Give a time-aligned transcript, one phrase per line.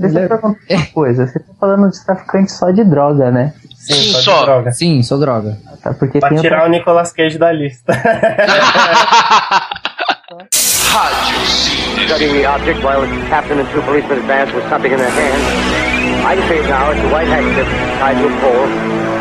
[0.00, 1.24] Deixa eu perguntar uma coisa.
[1.26, 3.54] Você tá falando de traficante só de droga, né?
[3.76, 4.18] Sim, Sim, só.
[4.18, 4.44] de só.
[4.44, 4.72] droga.
[4.72, 5.56] Sim, sou droga.
[5.82, 6.68] Tá, porque Pra tem tirar outra...
[6.68, 7.92] o Nicolas Cage da lista.
[10.92, 11.34] Rádio
[12.06, 15.44] studying the object while the captain and two policemen advanced with something in their hands.
[16.26, 16.90] I can see it now.
[16.90, 17.66] It's a white handkerchief
[17.98, 18.66] tied to a pole.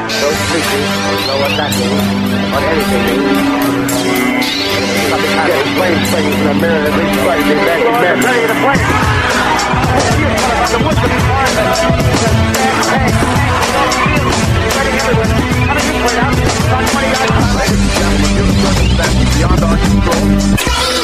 [0.10, 3.94] Those creatures don't know what that means, what anything means.
[5.10, 5.58] Something kind of
[6.18, 6.98] in a mirror that
[7.30, 8.18] right to the men.
[8.66, 9.33] Ready
[9.74, 11.44] to play.
[19.34, 21.03] Tirem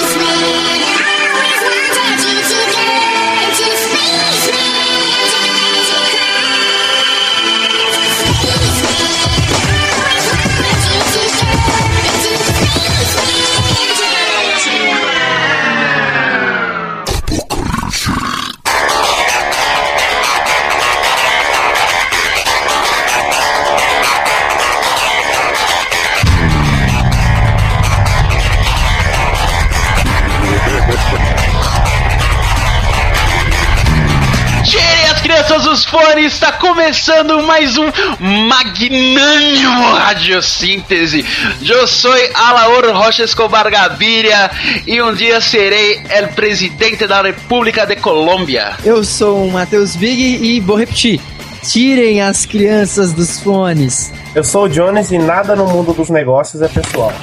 [35.80, 37.86] crianças dos fones, está começando mais um
[38.20, 41.26] magnânimo Radiosíntese.
[41.68, 44.50] Eu sou Alaor Rocha Escobar Gaviria
[44.86, 48.74] e um dia serei el presidente da República de Colômbia.
[48.84, 51.22] Eu sou o Matheus Big e vou repetir.
[51.64, 54.12] Tirem as crianças dos fones.
[54.34, 57.14] Eu sou o Jones e nada no mundo dos negócios é pessoal.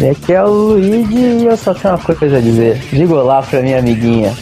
[0.00, 2.78] E aqui é o Luigi e eu só tenho uma coisa a dizer.
[2.92, 4.34] Diga olá pra minha amiguinha.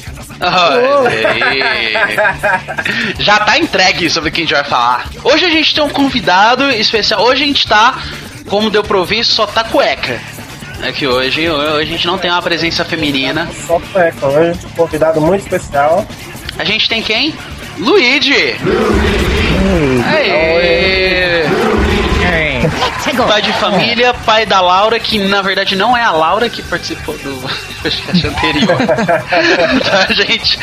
[3.19, 5.09] Já tá entregue sobre o que a gente vai falar.
[5.23, 7.23] Hoje a gente tem um convidado especial.
[7.23, 8.03] Hoje a gente tá,
[8.49, 10.21] como deu pra ouvir, só tá cueca.
[10.83, 13.49] É que hoje, hoje a gente não tem uma presença feminina.
[13.67, 16.07] Só cueca hoje, um convidado muito especial.
[16.59, 17.35] A gente tem quem?
[17.79, 18.57] Luigi!
[20.07, 21.45] Aê!
[23.29, 27.17] Pai de família, pai da Laura, que na verdade não é a Laura que participou
[27.19, 27.37] do
[27.83, 28.79] podcast anterior.
[28.87, 30.59] tá, gente?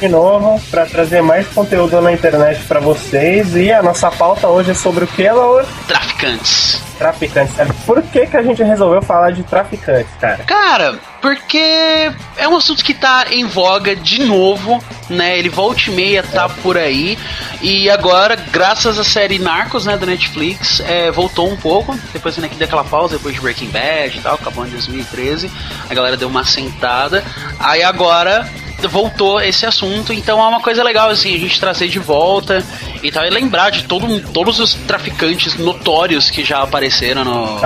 [0.00, 3.54] De novo, pra trazer mais conteúdo na internet pra vocês.
[3.56, 5.66] E a nossa pauta hoje é sobre o que, Laura?
[5.86, 6.82] Traficantes.
[6.98, 7.54] Traficantes.
[7.86, 10.38] Por que, que a gente resolveu falar de traficantes, cara?
[10.44, 15.38] Cara, porque é um assunto que tá em voga de novo, né?
[15.38, 17.18] Ele volta e meia tá por aí.
[17.60, 21.98] E agora, graças à série Narcos, né, da Netflix, é, voltou um pouco.
[22.12, 25.50] Depois né, que deu aquela pausa, depois de Breaking Bad e tal, acabou em 2013.
[25.90, 27.24] A galera deu uma sentada.
[27.58, 28.48] Aí agora
[28.86, 32.64] voltou esse assunto, então é uma coisa legal assim, a gente trazer de volta
[33.02, 37.60] e tal, e lembrar de todo, todos os traficantes notórios que já apareceram no,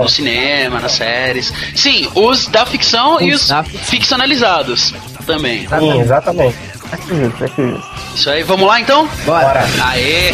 [0.00, 1.52] no cinema, nas séries.
[1.74, 3.84] Sim, os da ficção e Os os da ficção.
[3.86, 4.94] ficcionalizados
[5.26, 5.66] também.
[6.00, 6.56] Exatamente.
[6.90, 7.88] Acho justo, acho justo.
[8.14, 9.06] Isso aí, vamos lá então?
[9.26, 9.64] Bora.
[9.84, 10.32] Aê!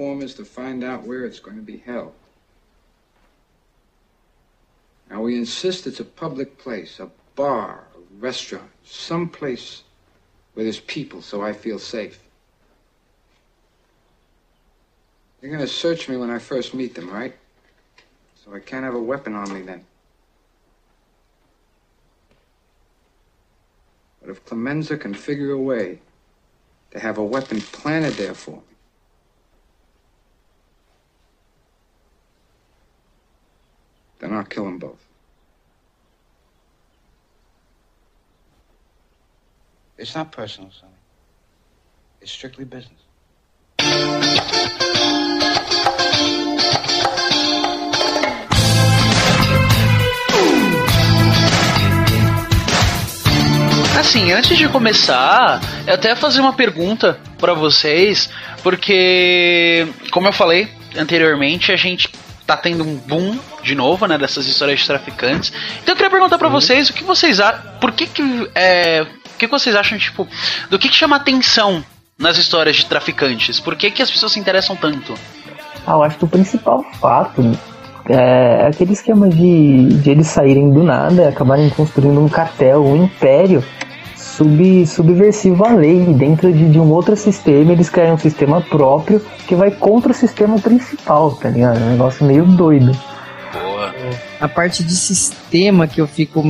[0.00, 2.12] Our to find out where it's going to be held.
[5.10, 9.82] Now, we insist it's a public place, a bar, a restaurant, some place
[10.54, 12.20] where there's people so I feel safe.
[15.40, 17.34] They're going to search me when I first meet them, right?
[18.44, 19.84] So I can't have a weapon on me then.
[24.20, 26.00] But if Clemenza can figure a way
[26.90, 28.77] to have a weapon planted there for me,
[34.18, 35.00] then I'll kill them both.
[39.96, 40.92] It's not personal, Sonny.
[42.20, 43.08] It's strictly business.
[53.98, 58.30] Assim, antes de começar, eu até fazer uma pergunta pra vocês,
[58.62, 62.08] porque, como eu falei anteriormente, a gente
[62.48, 65.52] tá tendo um boom de novo, né, dessas histórias de traficantes.
[65.82, 69.38] Então eu queria perguntar pra vocês o que vocês acham, por que que é, o
[69.38, 70.26] que vocês acham tipo,
[70.70, 71.84] do que que chama atenção
[72.18, 73.60] nas histórias de traficantes?
[73.60, 75.12] Por que que as pessoas se interessam tanto?
[75.86, 77.42] Ah, eu acho que o principal fato
[78.08, 83.62] é aquele esquema de, de eles saírem do nada, acabarem construindo um cartel, um império
[84.38, 86.04] sub, subversivo à lei.
[86.14, 90.14] Dentro de, de um outro sistema, eles criam um sistema próprio que vai contra o
[90.14, 91.78] sistema principal, tá ligado?
[91.78, 92.92] É um negócio meio doido.
[93.52, 93.92] Boa.
[94.40, 96.42] A parte de sistema que eu fico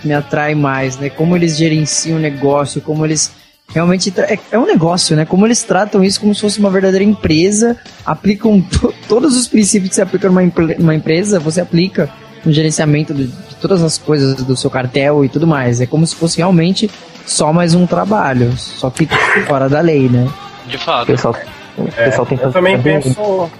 [0.00, 1.10] que me atrai mais, né?
[1.10, 3.30] Como eles gerenciam o negócio, como eles
[3.68, 5.24] realmente é, é um negócio, né?
[5.24, 9.90] Como eles tratam isso como se fosse uma verdadeira empresa, aplicam to- todos os princípios
[9.90, 10.42] que você aplica numa,
[10.78, 12.08] numa empresa, você aplica
[12.44, 15.80] no gerenciamento de, de todas as coisas do seu cartel e tudo mais.
[15.80, 16.90] É como se fosse realmente
[17.26, 19.06] só mais um trabalho, só que
[19.46, 20.28] fora da lei, né?
[20.66, 21.06] De fato.
[21.06, 21.34] pessoal,
[21.78, 23.50] o É, pessoal tem eu também penso,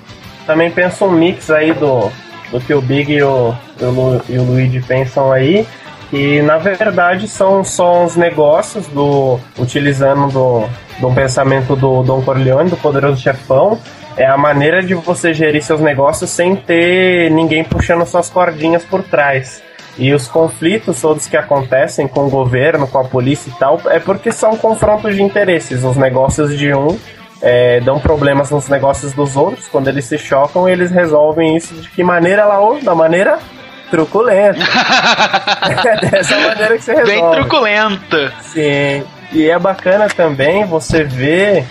[0.47, 2.11] também penso um mix aí do,
[2.51, 5.67] do que o Big e o, e o, e o Luigi pensam aí.
[6.13, 9.39] E na verdade são só uns negócios do.
[9.59, 10.65] utilizando do,
[11.01, 13.79] do pensamento do Don Corleone, do poderoso chefão.
[14.17, 19.03] É a maneira de você gerir seus negócios sem ter ninguém puxando suas cordinhas por
[19.03, 19.61] trás.
[19.97, 24.01] E os conflitos todos que acontecem com o governo, com a polícia e tal, é
[24.01, 25.85] porque são confrontos de interesses.
[25.85, 26.99] Os negócios de um
[27.41, 29.69] é, dão problemas nos negócios dos outros.
[29.69, 32.79] Quando eles se chocam, eles resolvem isso de que maneira, Laô?
[32.81, 33.39] Da maneira
[33.91, 34.65] truculenta.
[35.85, 37.21] é dessa maneira que você resolve.
[37.21, 38.33] Bem truculenta.
[38.43, 39.05] Sim.
[39.33, 41.65] E é bacana também você ver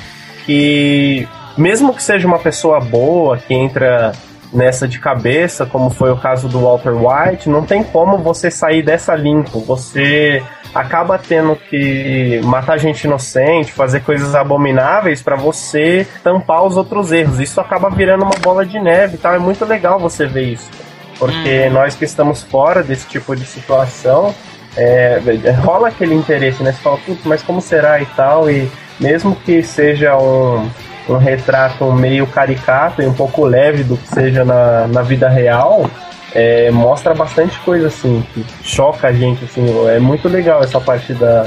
[0.46, 1.28] que,
[1.58, 4.14] mesmo que seja uma pessoa boa que entra
[4.54, 8.84] nessa de cabeça, como foi o caso do Walter White, não tem como você sair
[8.84, 9.60] dessa limpo.
[9.62, 17.12] Você acaba tendo que matar gente inocente, fazer coisas abomináveis para você tampar os outros
[17.12, 17.40] erros.
[17.40, 19.34] Isso acaba virando uma bola de neve, tá?
[19.34, 20.70] É muito legal você ver isso.
[21.18, 24.34] Porque nós que estamos fora desse tipo de situação,
[24.76, 25.20] é,
[25.64, 26.72] rola aquele interesse, né?
[26.72, 28.50] Você fala, putz, mas como será e tal?
[28.50, 28.70] E
[29.00, 30.70] mesmo que seja um,
[31.10, 35.90] um retrato meio caricato e um pouco leve do que seja na, na vida real,
[36.34, 41.14] é, mostra bastante coisa assim, que choca a gente, assim, é muito legal essa parte
[41.14, 41.46] da,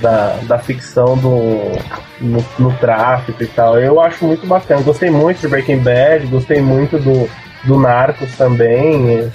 [0.00, 1.72] da, da ficção do,
[2.20, 3.78] no, no tráfico e tal.
[3.78, 7.28] Eu acho muito bacana, gostei muito de Breaking Bad, gostei muito do,
[7.64, 9.18] do Narcos também.
[9.18, 9.28] é,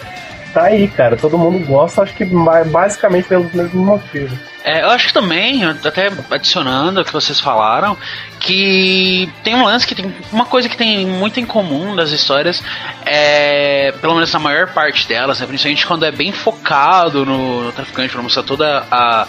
[0.54, 4.32] Tá aí, cara, todo mundo gosta, acho que ba- basicamente pelos mesmos motivos.
[4.68, 7.98] É, eu acho que também, até adicionando o que vocês falaram,
[8.38, 12.62] que tem um lance que tem uma coisa que tem muito em comum das histórias,
[13.06, 17.72] é, pelo menos na maior parte delas, né, principalmente quando é bem focado no, no
[17.72, 19.26] traficante, pra mostrar toda a,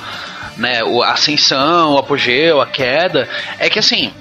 [0.56, 3.28] né, a ascensão, o apogeu, a queda,
[3.60, 4.12] é que assim,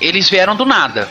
[0.00, 1.06] eles vieram do nada.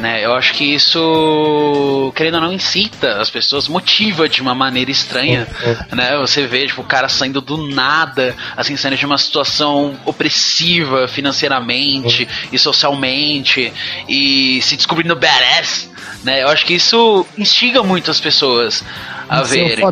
[0.00, 4.90] Né, eu acho que isso, querendo ou não, incita as pessoas, motiva de uma maneira
[4.90, 5.46] estranha
[5.92, 6.16] né?
[6.18, 12.26] Você vê, tipo, o cara saindo do nada, assim, saindo de uma situação opressiva financeiramente
[12.52, 13.72] e socialmente
[14.08, 15.90] e se descobrindo badass,
[16.24, 16.42] né?
[16.42, 18.84] Eu acho que isso instiga muito as pessoas
[19.28, 19.84] a o verem.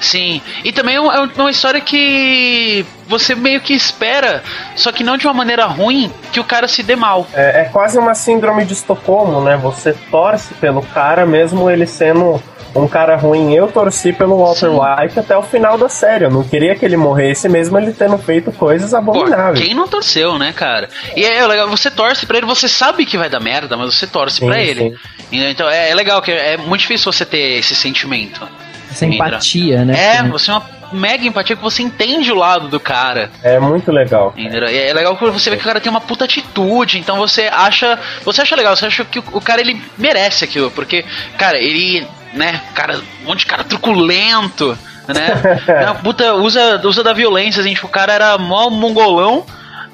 [0.00, 4.42] Sim, e também é é uma história que você meio que espera,
[4.76, 7.26] só que não de uma maneira ruim, que o cara se dê mal.
[7.32, 9.56] É, é quase uma síndrome de Estocolmo, né?
[9.56, 12.40] Você torce pelo cara, mesmo ele sendo
[12.74, 13.54] um cara ruim.
[13.54, 14.78] Eu torci pelo Walter Sim.
[14.78, 16.24] White até o final da série.
[16.24, 19.64] Eu não queria que ele morresse, mesmo ele tendo feito coisas Pô, abomináveis.
[19.64, 20.88] quem não torceu, né, cara?
[21.16, 24.06] E é legal, você torce pra ele, você sabe que vai dar merda, mas você
[24.06, 24.94] torce Sim, pra ele.
[25.32, 28.46] Então é, é legal, que é muito difícil você ter esse sentimento.
[28.90, 30.16] Essa empatia, né?
[30.18, 33.30] É, você é uma mega empatia que você entende o lado do cara.
[33.42, 34.32] É muito legal.
[34.36, 37.48] E É legal que você vê que o cara tem uma puta atitude, então você
[37.52, 37.98] acha.
[38.24, 41.04] Você acha legal, você acha que o, o cara ele merece aquilo, porque,
[41.36, 45.28] cara, ele, né, cara, um monte de cara truculento, né?
[45.86, 49.44] Não, puta, usa, usa da violência, assim, tipo, o cara era mó mongolão,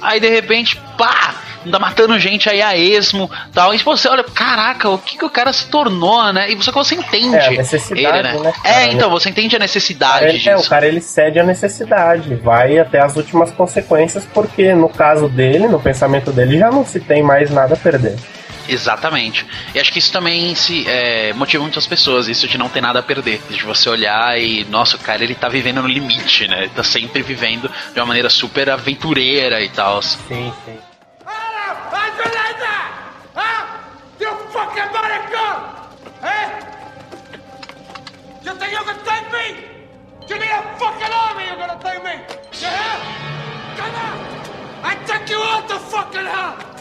[0.01, 1.35] aí de repente, pá!
[1.71, 3.75] Tá matando gente aí a esmo tal.
[3.75, 6.51] E tipo, você olha, caraca, o que, que o cara se tornou, né?
[6.51, 7.37] E só que você entende.
[7.37, 8.81] É, a necessidade, ele, né, cara?
[8.83, 10.71] É, então, você entende a necessidade Ele- é, o disso.
[10.71, 15.81] cara ele cede à necessidade, vai até as últimas consequências, porque no caso dele, no
[15.81, 18.17] pensamento dele, já não se tem mais nada a perder.
[18.69, 19.47] Exatamente.
[19.75, 22.99] E acho que isso também se é, motiva muitas pessoas, isso de não ter nada
[23.01, 23.41] a perder.
[23.51, 26.61] De você olhar e, nossa, o cara ele tá vivendo no limite, né?
[26.61, 30.01] Ele tá sempre vivendo de uma maneira super aventureira e tal.
[30.03, 30.79] Sim, sim.
[40.85, 42.15] Fucking army you're gonna take me!
[42.61, 42.97] You hear?
[43.79, 44.17] Come on!
[44.85, 46.74] I take you all to fucking hell!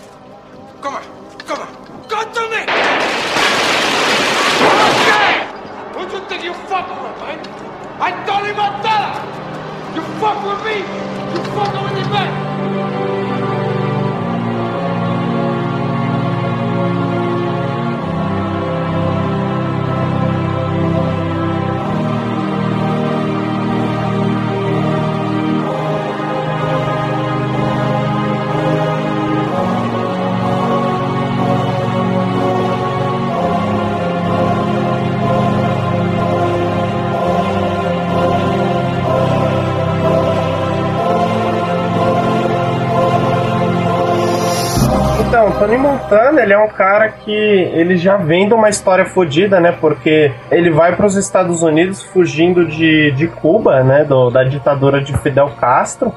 [45.63, 49.71] Tony Montana, ele é um cara que ele já vem de uma história fodida, né?
[49.71, 54.03] Porque ele vai para os Estados Unidos fugindo de, de Cuba, né?
[54.03, 56.13] Do, da ditadura de Fidel Castro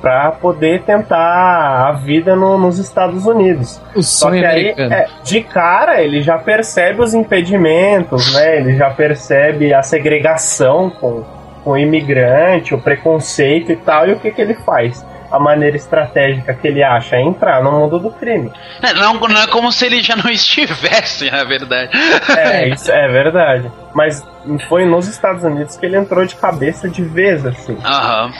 [0.00, 3.82] para poder tentar a vida no, nos Estados Unidos.
[3.96, 8.58] O Só que aí, é, de cara, ele já percebe os impedimentos, né?
[8.58, 11.24] Ele já percebe a segregação com,
[11.64, 14.06] com o imigrante, o preconceito e tal.
[14.06, 15.04] E o que, que ele faz?
[15.34, 18.52] A maneira estratégica que ele acha é entrar no mundo do crime.
[18.80, 21.90] É, Não, não é como se ele já não estivesse, na verdade.
[22.36, 23.70] É, isso é verdade.
[23.92, 24.24] Mas
[24.68, 27.76] foi nos Estados Unidos que ele entrou de cabeça de vez, assim.
[27.84, 28.32] Aham.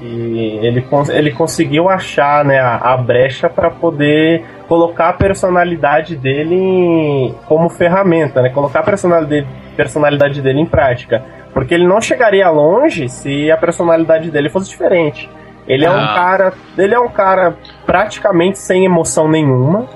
[0.00, 7.34] E ele, ele conseguiu achar né, a, a brecha para poder colocar a personalidade dele
[7.46, 8.50] como ferramenta, né?
[8.50, 9.46] Colocar a personalidade,
[9.76, 11.24] personalidade dele em prática.
[11.54, 15.30] Porque ele não chegaria longe se a personalidade dele fosse diferente.
[15.66, 16.14] Ele é um Ah.
[16.14, 16.52] cara.
[16.76, 17.56] Ele é um cara
[17.86, 19.86] praticamente sem emoção nenhuma.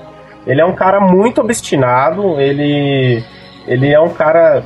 [0.47, 2.39] Ele é um cara muito obstinado.
[2.39, 3.23] Ele.
[3.67, 4.63] Ele é um cara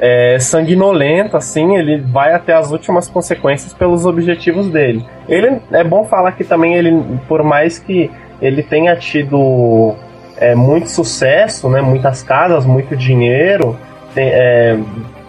[0.00, 5.04] é, sanguinolento, assim, ele vai até as últimas consequências pelos objetivos dele.
[5.28, 8.08] Ele é bom falar que também ele, por mais que
[8.40, 9.96] ele tenha tido
[10.36, 13.76] é, muito sucesso, né, muitas casas, muito dinheiro,
[14.14, 14.78] tem- é,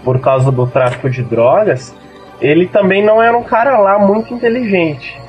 [0.06, 1.96] por causa do tráfico de drogas,
[2.42, 5.20] ele também não era um cara lá muito inteligente.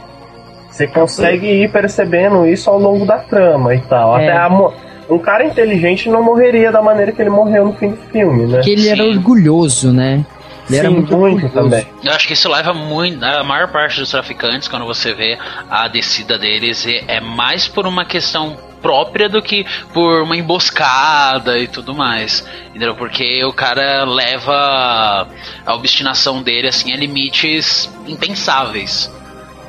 [0.71, 4.19] Você consegue ir percebendo isso ao longo da trama e tal.
[4.19, 4.29] É.
[4.29, 4.73] Até a mo-
[5.09, 8.59] um cara inteligente não morreria da maneira que ele morreu no fim do filme, né?
[8.59, 9.11] Porque ele era Sim.
[9.17, 10.25] orgulhoso, né?
[10.69, 11.71] Ele era Sim, muito, muito orgulhoso.
[11.71, 11.87] também.
[12.05, 13.23] Eu acho que isso leva muito.
[13.25, 15.37] A maior parte dos traficantes, quando você vê
[15.69, 21.69] a descida deles, é mais por uma questão própria do que por uma emboscada e
[21.69, 22.47] tudo mais.
[22.69, 22.95] Entendeu?
[22.95, 25.29] Porque o cara leva
[25.65, 29.11] a obstinação dele assim a limites impensáveis.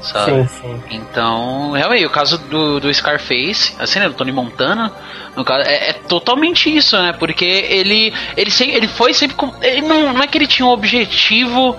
[0.01, 0.48] Sabe?
[0.48, 0.84] Sim, sim.
[0.89, 4.91] Então, realmente, o caso do, do Scarface, assim, né, do Tony Montana,
[5.36, 7.13] no caso, é, é totalmente isso, né?
[7.13, 9.53] Porque ele ele, sempre, ele foi sempre com.
[9.62, 11.77] Ele não, não é que ele tinha um objetivo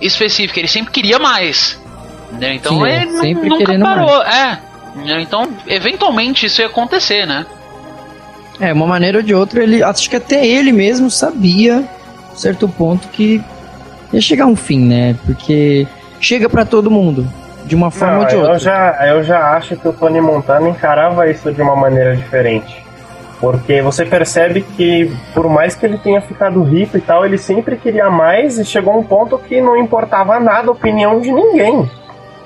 [0.00, 1.80] específico, ele sempre queria mais.
[2.30, 2.52] Entendeu?
[2.52, 4.22] Então Sim, ele sempre nunca parou.
[4.22, 4.60] É.
[5.04, 7.46] Então, eventualmente isso ia acontecer, né?
[8.58, 11.84] É, uma maneira ou de outra, ele acho que até ele mesmo sabia,
[12.34, 13.42] certo ponto, que
[14.12, 15.14] ia chegar um fim, né?
[15.26, 15.86] Porque
[16.20, 17.26] chega pra todo mundo,
[17.66, 18.58] de uma forma Não, ou de eu outra.
[18.58, 22.84] já, eu já acho que o Tony Montana encarava isso de uma maneira diferente.
[23.38, 27.76] Porque você percebe que, por mais que ele tenha ficado rico e tal, ele sempre
[27.76, 31.90] queria mais e chegou a um ponto que não importava nada a opinião de ninguém.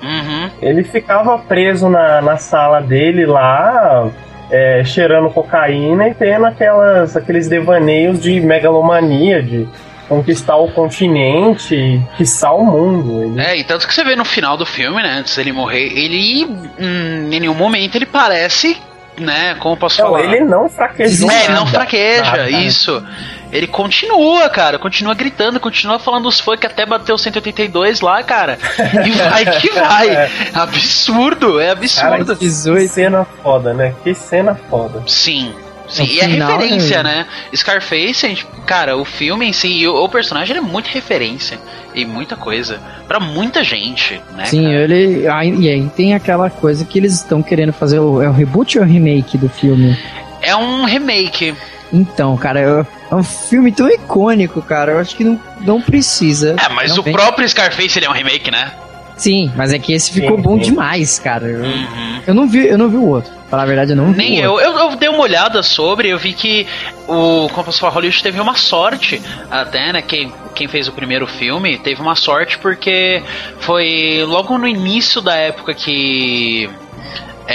[0.01, 0.49] Uhum.
[0.61, 4.07] Ele ficava preso na, na sala dele lá,
[4.49, 9.67] é, cheirando cocaína e tendo aquelas, aqueles devaneios de megalomania, de
[10.09, 13.23] conquistar o continente e quiçá o mundo.
[13.39, 15.87] Ele- É, e tanto que você vê no final do filme, né, antes dele morrer,
[15.97, 16.45] ele.
[16.45, 18.77] hum, em nenhum momento ele parece.
[19.19, 20.23] Né, como eu posso Não, falar?
[20.23, 21.29] ele não fraquejou.
[21.29, 22.49] É, ele não fraqueja, nada.
[22.49, 23.05] isso.
[23.51, 28.57] Ele continua, cara, continua gritando, continua falando os funk até bater o 182 lá, cara.
[29.05, 30.29] E vai que vai.
[30.55, 32.35] Absurdo, é Cara, absurdo.
[32.37, 32.49] que
[32.87, 33.93] cena foda, né?
[34.03, 35.03] Que cena foda.
[35.07, 35.53] Sim.
[35.89, 37.15] Sim, No e é referência, né?
[37.15, 37.25] né?
[37.53, 41.59] Scarface, gente- cara, o filme em si, o, o personagem ele é muito referência
[41.93, 42.79] e muita coisa
[43.09, 44.45] pra muita gente, né?
[44.45, 44.75] Sim, cara?
[44.83, 45.27] ele.
[45.27, 47.99] aí- E aí tem aquela coisa que eles estão querendo fazer.
[47.99, 49.97] o- É o reboot ou o remake do filme?
[50.41, 51.53] É um remake.
[51.93, 54.93] Então, cara, é é um filme tão icônico, cara.
[54.93, 56.55] Eu acho que não, não precisa.
[56.57, 58.71] É, mas Não o tem- próprio Scarface ele é um remake, né?
[59.17, 60.71] Sim, mas é que esse ficou Sim, bom sim.
[60.71, 61.45] demais, cara.
[61.45, 62.21] Eu, Uhum.
[62.27, 63.29] eu não vi, eu não vi o outro.
[63.31, 64.59] Pra falar a verdade, eu não vi Nem eu.
[64.59, 64.71] eu.
[64.77, 66.65] Eu dei uma olhada sobre, eu vi que
[67.07, 69.21] o, como posso falar, Hollywood teve uma sorte
[69.51, 70.01] até, né?
[70.01, 73.21] Quem, quem fez o primeiro filme teve uma sorte porque
[73.59, 76.67] foi logo no início da época que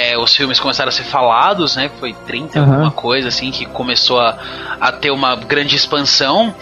[0.07, 1.91] é, os filmes começaram a ser falados, né?
[1.99, 2.71] Foi 30 e Aham.
[2.71, 4.39] alguma coisa assim que começou a,
[4.81, 6.55] a ter uma grande expansão.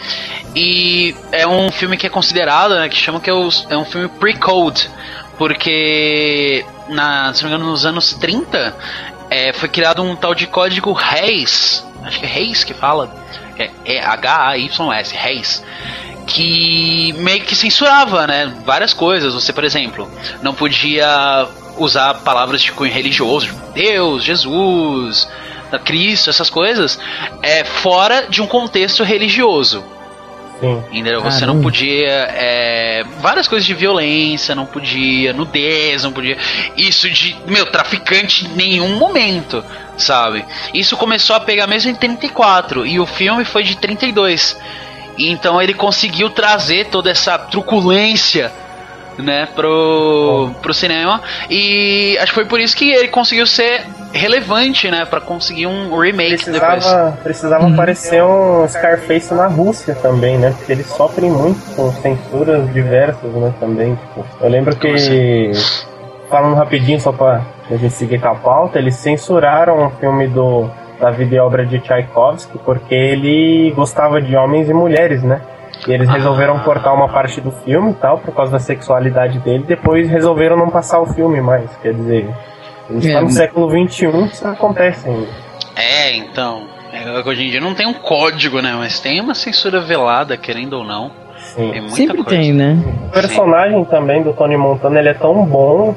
[0.54, 2.88] E é um filme que é considerado, né?
[2.88, 4.90] Que chama que é, é um filme pre-code.
[5.36, 8.74] Porque, na, se não me engano, nos anos 30,
[9.28, 11.84] é, foi criado um tal de código Reis.
[12.02, 13.14] Acho que é Reis que fala.
[13.58, 15.64] É, é H-A-Y-S, Reis.
[16.26, 18.54] Que meio que censurava, né?
[18.64, 19.34] Várias coisas.
[19.34, 20.10] Você, por exemplo,
[20.42, 25.28] não podia usar palavras de cunho religioso, tipo Deus, Jesus,
[25.84, 26.98] Cristo, essas coisas,
[27.42, 29.84] é fora de um contexto religioso.
[30.60, 30.82] Sim.
[30.90, 31.20] Entendeu?
[31.20, 31.54] Você Caramba.
[31.54, 32.28] não podia.
[32.32, 36.38] é, várias coisas de violência, não podia, nudez, não podia.
[36.76, 39.64] Isso de, meu, traficante em nenhum momento,
[39.96, 40.44] sabe?
[40.72, 44.56] Isso começou a pegar mesmo em 34 e o filme foi de 32.
[45.18, 48.50] Então ele conseguiu trazer toda essa truculência.
[49.16, 51.22] Né, pro, pro cinema.
[51.48, 55.96] E acho que foi por isso que ele conseguiu ser relevante, né, Pra conseguir um
[55.96, 56.84] remake depois.
[56.84, 60.52] Precisava, precisava aparecer um Scarface na Rússia também, né?
[60.56, 63.54] Porque eles sofrem muito com censuras diversas, né?
[63.60, 63.94] Também.
[63.94, 65.52] Tipo, eu lembro que,
[66.28, 70.70] falando rapidinho só pra a gente seguir com a pauta, eles censuraram um filme do,
[71.04, 75.42] da videoobra de Tchaikovsky porque ele gostava de homens e mulheres, né?
[75.86, 79.64] E eles resolveram cortar uma parte do filme e tal, por causa da sexualidade dele,
[79.68, 81.68] depois resolveram não passar o filme mais.
[81.82, 82.26] Quer dizer,
[82.90, 85.28] gente É, no mas- século XXI, isso acontece ainda.
[85.76, 86.62] É, então.
[86.90, 88.72] é, Hoje em dia não tem um código, né?
[88.78, 91.10] Mas tem uma censura velada, querendo ou não.
[91.36, 91.70] Sim.
[91.70, 92.30] Tem muita Sempre coisa.
[92.30, 92.78] tem, né?
[93.08, 95.94] O personagem também do Tony Montana ele é tão bom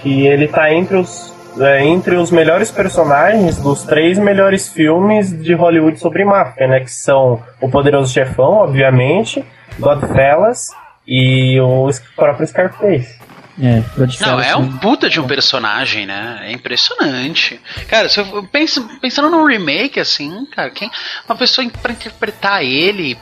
[0.00, 5.54] que ele tá entre os, é, entre os melhores personagens dos três melhores filmes de
[5.54, 6.80] Hollywood sobre máfia, né?
[6.80, 9.44] Que são O Poderoso Chefão, obviamente,
[9.78, 10.70] Godfellas
[11.06, 13.16] e o próprio Scarface.
[13.62, 13.82] É,
[14.20, 16.40] Não, é um puta de um personagem, né?
[16.42, 17.58] É impressionante.
[17.88, 20.90] Cara, se eu penso, pensando num remake, assim, cara, quem.
[21.26, 23.16] Uma pessoa pra interpretar ele.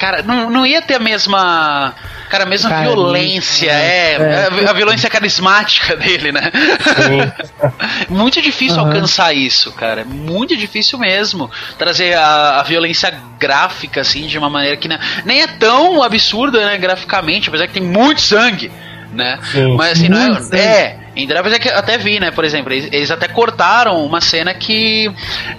[0.00, 1.94] Cara, não, não ia ter a mesma.
[2.30, 4.14] Cara, a mesma violência, é.
[4.14, 4.66] é.
[4.66, 6.50] A, violência carismática dele, né?
[6.96, 8.08] Sim.
[8.08, 8.88] Muito difícil Aham.
[8.88, 10.02] alcançar isso, cara.
[10.04, 11.50] Muito difícil mesmo.
[11.76, 16.64] Trazer a, a violência gráfica, assim, de uma maneira que não- nem é tão absurda,
[16.64, 18.72] né, graficamente, apesar que tem muito sangue,
[19.12, 19.38] né?
[19.52, 19.76] Sim.
[19.76, 20.96] Mas assim, não Muito é.
[21.14, 21.16] Sangue.
[21.16, 21.20] É.
[21.20, 22.30] Ainda apesar que eu até vi, né?
[22.30, 25.10] Por exemplo, eles, eles até cortaram uma cena que.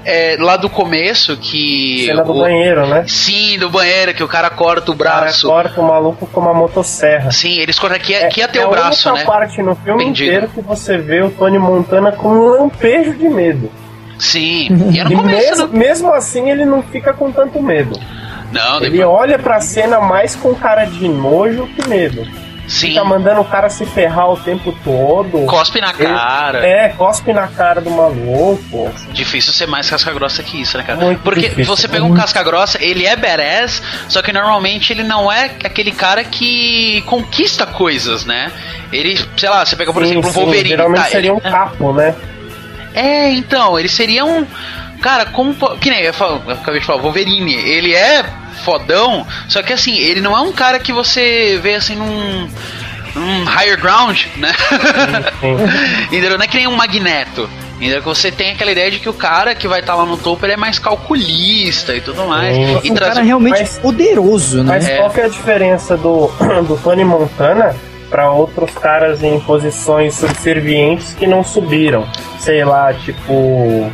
[0.05, 2.05] é, lá do começo, que.
[2.05, 3.03] Cena do o- banheiro, né?
[3.07, 5.47] Sim, do banheiro, que o cara corta o O cara braço.
[5.47, 7.31] corta o maluco com uma motosserra.
[7.31, 9.17] Sim, eles cortaram que ia, que é o braço, a né?
[9.19, 13.27] única parte no filme inteiro que você vê o Tony Montana com um lampejo de
[13.29, 13.71] medo.
[14.17, 14.67] Sim.
[14.91, 15.79] E é no E começo, mesmo, né?
[15.79, 17.99] mesmo assim ele não fica com tanto medo.
[18.51, 19.07] Não, Ele depois.
[19.21, 22.27] olha pra cena mais com cara de nojo que medo.
[22.71, 22.87] Sim.
[22.87, 25.45] Fica mandando o cara se ferrar o tempo todo.
[25.45, 26.65] Cospe na Ele- cara.
[26.65, 28.89] É, cospe na cara do maluco.
[29.11, 30.97] Difícil ser mais casca grossa que isso, né, cara?
[30.97, 35.03] Muito Porque difícil, você pega um casca grossa, ele é badass, só que normalmente ele
[35.03, 38.49] não é aquele cara que conquista coisas, né?
[38.93, 40.69] Ele, sei lá, você pega, por Sim, exemplo, um sim, Wolverine.
[40.69, 42.15] Geralmente tá, seria um ele- capo, né?
[42.93, 44.45] É, então, ele seria um.
[45.01, 45.53] Cara, como.
[45.77, 47.53] Que nem eu, falo- eu acabei de falar, Wolverine.
[47.55, 48.23] Ele é
[48.63, 52.47] fodão, só que assim, ele não é um cara que você vê assim num.
[53.15, 54.53] num higher ground, né?
[55.39, 55.57] Sim.
[56.15, 56.37] Entendeu?
[56.37, 57.49] Não é que nem um magneto.
[57.77, 57.99] Entendeu?
[57.99, 60.45] Que você tem aquela ideia de que o cara que vai estar lá no topo
[60.45, 62.55] ele é mais calculista e tudo mais.
[62.55, 62.79] Sim.
[62.83, 64.73] E Um traz- cara realmente Mas- poderoso, né?
[64.75, 64.97] Mas É.
[64.97, 66.27] qual que é a diferença do,
[66.67, 67.75] do Tony Montana
[68.09, 72.07] para outros caras em posições subservientes que não subiram?
[72.39, 73.91] Sei lá, tipo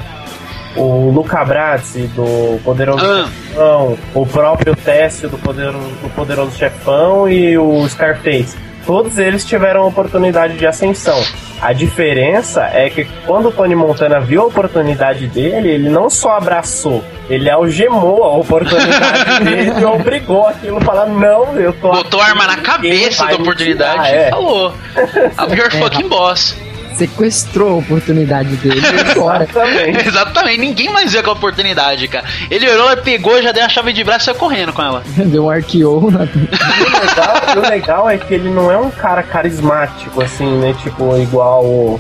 [0.77, 3.27] o Luca Brazzi do Poderoso Ah.
[3.49, 8.55] Chefão, o próprio Técio do Poderoso, do Poderoso Chefão e o Scarface.
[8.85, 11.21] Todos eles tiveram oportunidade de ascensão.
[11.61, 16.37] A diferença é que quando o Tony Montana viu a oportunidade dele, ele não só
[16.37, 21.91] abraçou, ele algemou a oportunidade dele e obrigou aquilo a falar: não, eu tô.
[21.91, 24.29] Botou a arma na cabeça da oportunidade tirar", e é.
[24.29, 24.71] falou.
[24.95, 26.55] I'm your fucking boss.
[26.97, 29.43] Sequestrou a oportunidade dele e agora.
[29.43, 30.07] Exatamente.
[30.07, 32.25] Exatamente, ninguém mais viu aquela oportunidade, cara.
[32.49, 35.03] Ele olhou, pegou, já deu a chave de braço e saiu correndo com ela.
[35.27, 36.27] Deu um arqueou na.
[36.77, 40.75] E o legal, o legal é que ele não é um cara carismático, assim, né?
[40.81, 41.99] Tipo, igual o,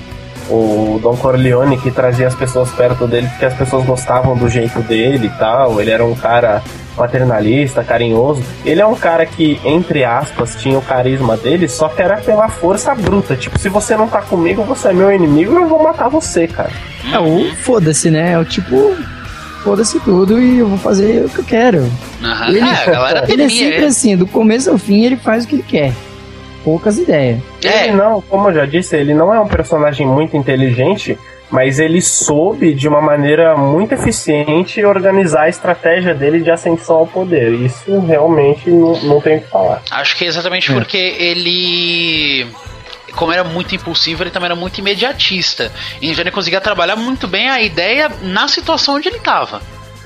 [0.49, 4.79] o Don Corleone, que trazia as pessoas perto dele porque as pessoas gostavam do jeito
[4.81, 5.79] dele e tal.
[5.79, 6.61] Ele era um cara
[6.97, 8.43] paternalista, carinhoso.
[8.65, 12.49] Ele é um cara que, entre aspas, tinha o carisma dele, só que era pela
[12.49, 13.35] força bruta.
[13.35, 16.47] Tipo, se você não tá comigo, você é meu inimigo e eu vou matar você,
[16.47, 16.71] cara.
[17.13, 18.33] É o foda-se, né?
[18.33, 18.95] É o tipo.
[19.63, 21.91] Foda-se tudo e eu vou fazer o que eu quero.
[22.23, 22.47] Aham.
[22.49, 23.85] Ele- É, Ele é sempre ele.
[23.85, 25.93] assim, do começo ao fim ele faz o que ele quer.
[26.63, 27.39] Poucas ideias.
[27.63, 27.87] É.
[27.87, 31.17] Ele não, como eu já disse, ele não é um personagem muito inteligente,
[31.49, 37.07] mas ele soube de uma maneira muito eficiente organizar a estratégia dele de ascensão ao
[37.07, 37.53] poder.
[37.53, 39.81] Isso realmente não, não tem o que falar.
[39.91, 42.47] Acho que é exatamente porque ele.
[43.15, 45.71] Como era muito impulsivo, ele também era muito imediatista.
[46.01, 49.19] Então ele conseguia trabalhar muito bem a ideia na situação onde ele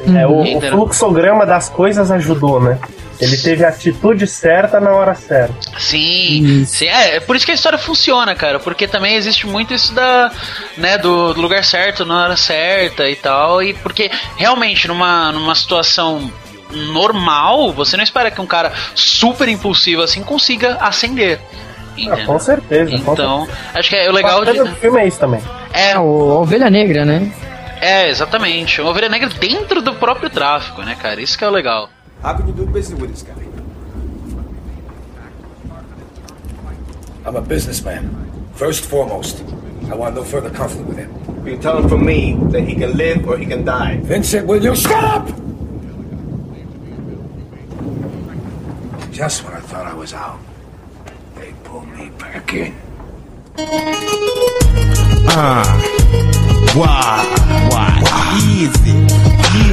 [0.02, 0.20] tava.
[0.20, 0.72] É, o, o Entendeu?
[0.72, 2.78] fluxograma das coisas ajudou, né?
[3.20, 5.54] Ele teve a atitude certa na hora certa.
[5.80, 9.74] Sim, sim, é, é por isso que a história funciona, cara, porque também existe muito
[9.76, 10.32] isso da,
[10.76, 15.54] né, do, do lugar certo, na hora certa e tal, e porque realmente numa, numa
[15.54, 16.32] situação
[16.72, 21.40] normal, você não espera que um cara super impulsivo assim consiga ascender.
[22.10, 22.98] Ah, com certeza.
[23.00, 24.40] com Então, acho que é o certeza.
[24.40, 24.72] legal de.
[24.72, 25.42] do filme é isso também.
[25.74, 27.32] É, É o Ovelha Negra, né?
[27.82, 28.80] É, exatamente.
[28.80, 31.20] Uma ovelha negra dentro do próprio tráfico, né, cara?
[31.22, 31.90] Isso que é o legal.
[32.24, 33.34] How can you do business with this guy?
[37.26, 38.10] I'm a businessman,
[38.56, 39.44] first foremost.
[39.92, 41.10] I want no further conflict with him.
[41.46, 43.98] You tell him from me that he can live or he can die.
[44.04, 45.28] Vincent, will you shut up?
[49.12, 50.40] Just when I thought I was out,
[51.36, 52.74] they pulled me back in.
[55.34, 55.64] Ah,
[56.76, 57.26] why,
[57.70, 58.00] why,
[58.40, 58.96] easy,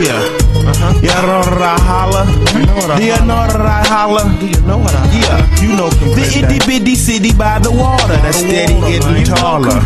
[0.03, 0.19] yeah,
[0.67, 1.01] uh-huh.
[1.03, 5.07] yeah, know what I holla, you know what I holla, do you know what I
[5.15, 9.79] yeah, you know, the itty bitty city by the water that's steady getting taller,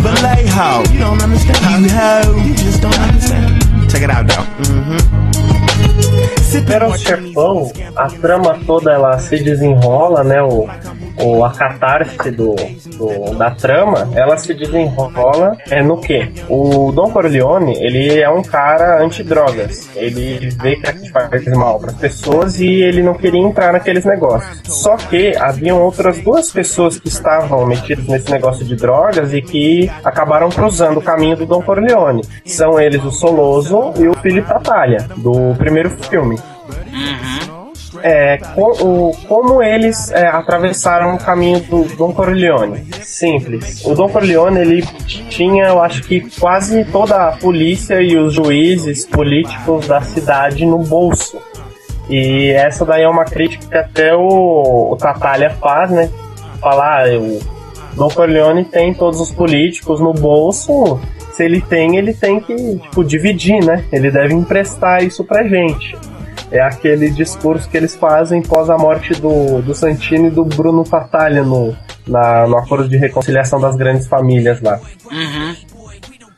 [0.00, 5.29] Vallejo, you don't understand, you ho, you just don't understand, check it out though, mm-hmm.
[6.66, 10.42] Pero chefão, a trama toda ela se desenrola, né?
[10.42, 10.68] O,
[11.22, 12.54] o a catarse do,
[12.96, 16.32] do, da trama, ela se desenrola é no que?
[16.48, 19.88] O Don Corleone, ele é um cara antidrogas.
[19.94, 24.60] Ele vê que faz mal para as pessoas e ele não queria entrar naqueles negócios.
[24.64, 29.90] Só que haviam outras duas pessoas que estavam metidas nesse negócio de drogas e que
[30.04, 32.22] acabaram cruzando o caminho do Don Corleone.
[32.44, 36.39] São eles o Soloso e o Philip Tatalha, do primeiro filme.
[38.02, 42.86] É, co- o- como eles é, atravessaram o caminho do Don Corleone?
[43.02, 43.84] Simples.
[43.84, 44.82] O Don Corleone ele
[45.28, 50.78] tinha, eu acho que quase toda a polícia e os juízes políticos da cidade no
[50.78, 51.38] bolso.
[52.08, 54.96] E essa daí é uma crítica que até o, o
[55.60, 56.10] faz, né?
[56.60, 57.40] Falar, ah, o
[57.96, 61.00] Don Corleone tem todos os políticos no bolso.
[61.32, 63.84] Se ele tem, ele tem que tipo, dividir, né?
[63.92, 65.96] Ele deve emprestar isso pra gente.
[66.50, 70.82] É aquele discurso que eles fazem pós a morte do, do Santini e do Bruno
[70.82, 74.80] Tatalha no, na, no acordo de reconciliação das grandes famílias lá.
[75.10, 75.54] Uhum.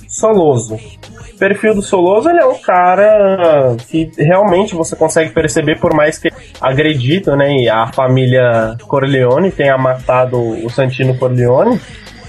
[0.06, 0.74] Soloso.
[0.74, 6.18] O perfil do Soloso ele é um cara que realmente você consegue perceber, por mais
[6.18, 7.68] que agredido, né?
[7.68, 11.80] A família Corleone tenha matado o Santino Corleone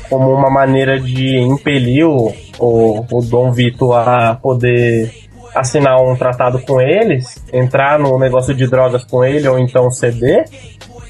[0.10, 5.12] como uma maneira de impelir o, o, o Dom Vito a poder
[5.54, 10.46] assinar um tratado com eles, entrar no negócio de drogas com ele ou então ceder.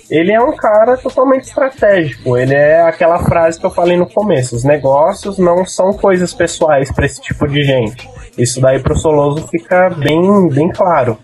[0.09, 2.37] Ele é um cara totalmente estratégico.
[2.37, 6.91] Ele é aquela frase que eu falei no começo: os negócios não são coisas pessoais
[6.91, 8.07] para esse tipo de gente.
[8.37, 11.17] Isso daí pro Soloso fica bem, bem claro.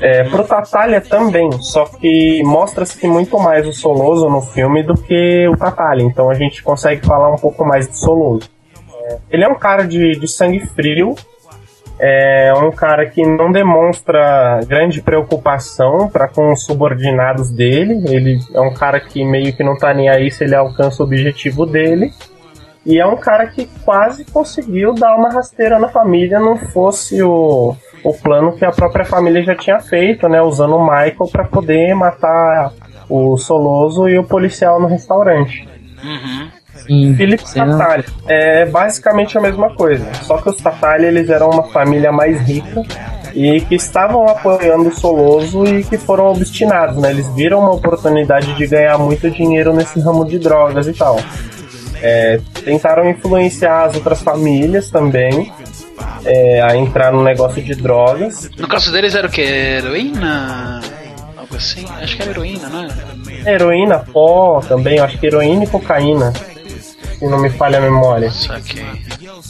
[0.00, 5.46] É, pro Tatalha também, só que mostra-se muito mais o Soloso no filme do que
[5.48, 8.50] o Tatalha, então a gente consegue falar um pouco mais do Soloso.
[9.04, 11.14] É, ele é um cara de, de sangue frio,
[11.98, 18.02] é um cara que não demonstra grande preocupação para com os subordinados dele.
[18.08, 21.06] Ele é um cara que meio que não tá nem aí se ele alcança o
[21.06, 22.12] objetivo dele.
[22.84, 27.74] E é um cara que quase conseguiu dar uma rasteira na família, não fosse o,
[28.02, 30.42] o plano que a própria família já tinha feito, né?
[30.42, 32.72] Usando o Michael para poder matar
[33.08, 35.66] o Soloso e o policial no restaurante.
[36.02, 36.48] Uhum.
[36.86, 38.04] Sim, cena- Tatalha.
[38.26, 40.06] É basicamente a mesma coisa.
[40.22, 42.82] Só que os Tatalha eles eram uma família mais rica
[43.34, 47.10] e que estavam apoiando o Soloso e que foram obstinados, né?
[47.10, 51.18] Eles viram uma oportunidade de ganhar muito dinheiro nesse ramo de drogas e tal.
[52.02, 55.50] É, tentaram influenciar as outras famílias também
[56.24, 58.50] é, a entrar no negócio de drogas.
[58.58, 59.40] No caso deles era o que?
[59.40, 60.80] Heroína?
[61.36, 61.84] Algo assim?
[62.02, 63.54] Acho que era heroína, não é?
[63.54, 66.32] Heroína, pó também, acho que heroína e cocaína,
[67.18, 68.30] se não me falha a memória.
[68.30, 68.84] Saquei.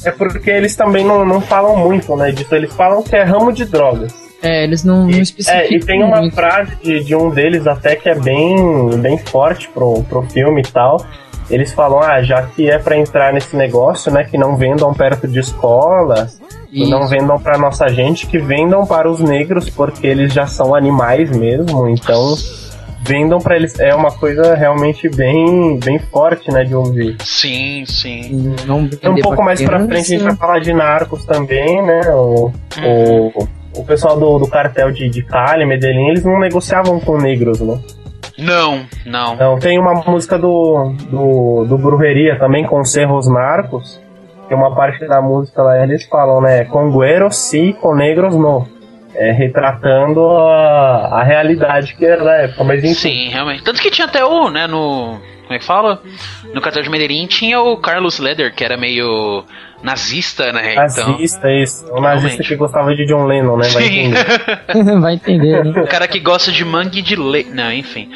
[0.04, 2.54] É porque eles também não, não falam muito, né, disso.
[2.54, 4.12] Eles falam que é ramo de drogas.
[4.42, 5.60] É, eles não, não especificam.
[5.60, 6.34] É, e tem uma muito.
[6.34, 10.70] frase de, de um deles até que é bem, bem forte pro, pro filme e
[10.70, 11.04] tal.
[11.48, 15.28] Eles falam, ah, já que é pra entrar nesse negócio, né, que não vendam perto
[15.28, 16.28] de escola,
[16.70, 20.74] que não vendam pra nossa gente, que vendam para os negros, porque eles já são
[20.74, 22.34] animais mesmo, então
[23.06, 23.78] vendam pra eles.
[23.78, 27.16] É uma coisa realmente bem, bem forte, né, de ouvir.
[27.20, 28.54] Sim, sim.
[28.66, 32.00] Não um pouco mais pra frente a gente vai falar de narcos também, né?
[32.10, 32.50] O,
[32.82, 37.60] o, o pessoal do, do cartel de, de Cali, Medellín, eles não negociavam com negros,
[37.60, 37.78] né?
[38.38, 39.34] Não, não.
[39.34, 44.00] Então tem uma música do, do, do Brujeria também, com Cerros Narcos,
[44.48, 46.64] que uma parte da música lá eles falam, né?
[46.64, 48.66] Com güeros sim, com negros no.
[49.16, 52.94] É, retratando a, a realidade que era da época, mas enfim.
[52.94, 53.62] Sim, realmente.
[53.62, 55.20] Tanto que tinha até o, né, no.
[55.44, 56.02] Como é que fala?
[56.52, 59.44] No cartel de Medellín tinha o Carlos Leder, que era meio
[59.82, 60.72] nazista, né?
[60.72, 61.12] Então.
[61.12, 61.84] Nazista, isso.
[61.92, 62.48] Um nazista Realmente.
[62.48, 63.68] que gostava de John Lennon, né?
[63.68, 64.00] Vai Sim.
[64.06, 65.00] entender.
[65.00, 65.82] Vai entender, né?
[65.82, 67.50] o cara que gosta de mangue de leite.
[67.50, 68.10] Não, enfim.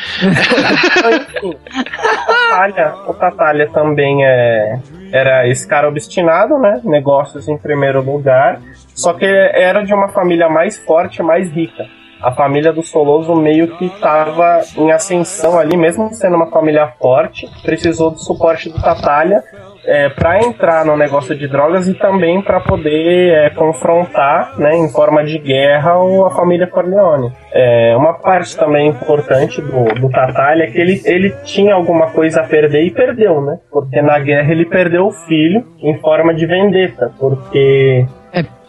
[2.27, 4.79] Tatalha, o Tatalha também é,
[5.13, 6.81] era esse cara obstinado, né?
[6.85, 8.61] Negócios em primeiro lugar.
[8.95, 11.85] Só que era de uma família mais forte, mais rica.
[12.23, 17.49] A família do Soloso meio que estava em ascensão ali, mesmo sendo uma família forte,
[17.63, 19.43] precisou do suporte do Tatalha
[19.85, 24.89] é, para entrar no negócio de drogas e também para poder é, confrontar, né, em
[24.91, 25.93] forma de guerra,
[26.27, 27.33] a família Corleone.
[27.53, 32.43] É, uma parte também importante do, do Tatalha é que ele, ele tinha alguma coisa
[32.43, 33.59] a perder e perdeu, né?
[33.71, 38.07] Porque na guerra ele perdeu o filho em forma de vendetta, porque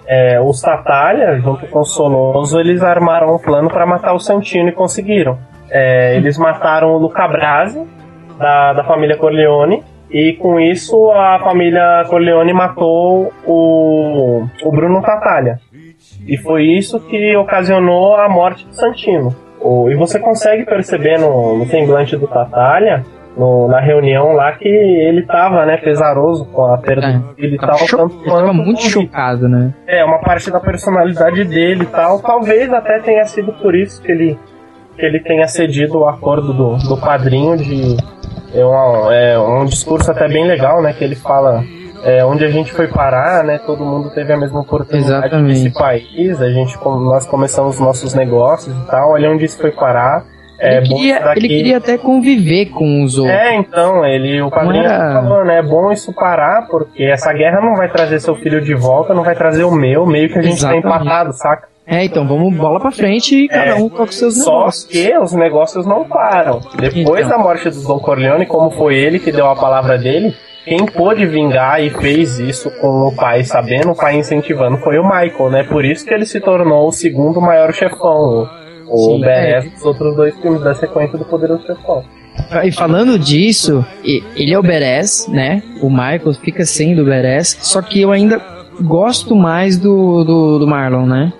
[0.09, 4.69] é, os Tatalha, junto com o Soloso, eles armaram um plano para matar o Santino
[4.69, 5.37] e conseguiram.
[5.69, 7.85] É, eles mataram o Luca Brasi,
[8.39, 15.59] da, da família Corleone, e com isso a família Corleone matou o, o Bruno Tatalha.
[16.27, 19.35] E foi isso que ocasionou a morte do Santino.
[19.61, 23.05] O- e você consegue perceber no, no semblante do Tatalha,
[23.39, 27.57] no- na reunião lá, que ele tava, né, pesaroso com a perda do filho e
[27.57, 27.77] tal.
[27.77, 29.73] Cho- tanto Ele tava muito chocado, né?
[29.87, 32.19] é, uma parte da personalidade dele e tal.
[32.19, 34.37] Talvez até tenha sido por isso que ele,
[34.97, 37.95] que ele tenha cedido o acordo do, do padrinho de.
[38.53, 40.91] É um, é um discurso até bem legal, né?
[40.91, 41.63] Que ele fala
[42.03, 43.59] é, onde a gente foi parar, né?
[43.65, 45.63] Todo mundo teve a mesma oportunidade Exatamente.
[45.63, 46.41] nesse país.
[46.41, 49.11] A gente, nós começamos os nossos negócios e tal.
[49.11, 50.23] Olha onde isso foi parar.
[50.59, 53.35] É Ele queria, ele queria até conviver com os outros.
[53.35, 55.59] É, então, ele, o padrinho era- falou, né?
[55.59, 59.23] É bom isso parar, porque essa guerra não vai trazer seu filho de volta, não
[59.23, 60.83] vai trazer o meu, meio que a gente Exatamente.
[60.83, 61.67] tá empatado, saca?
[61.87, 64.83] É, então vamos bola pra frente e cada É, um toca os seus Só negócios.
[64.85, 66.59] que os negócios não param.
[66.77, 67.37] Depois Então.
[67.37, 71.25] da morte do Don Corleone, como foi ele que deu a palavra dele, quem pôde
[71.25, 75.63] vingar e fez isso com o pai sabendo, o pai incentivando, foi o Michael, né?
[75.63, 78.47] Por isso que ele se tornou o segundo maior chefão.
[78.89, 79.69] O, o Sim, Beres é.
[79.69, 82.03] dos outros dois filmes da sequência do Poderoso Chefão.
[82.51, 85.61] Ah, E falando disso, ele é o Beres, né?
[85.81, 88.41] O Michael fica sendo o Beres, só que eu ainda
[88.81, 91.33] gosto mais do, do, do Marlon, né?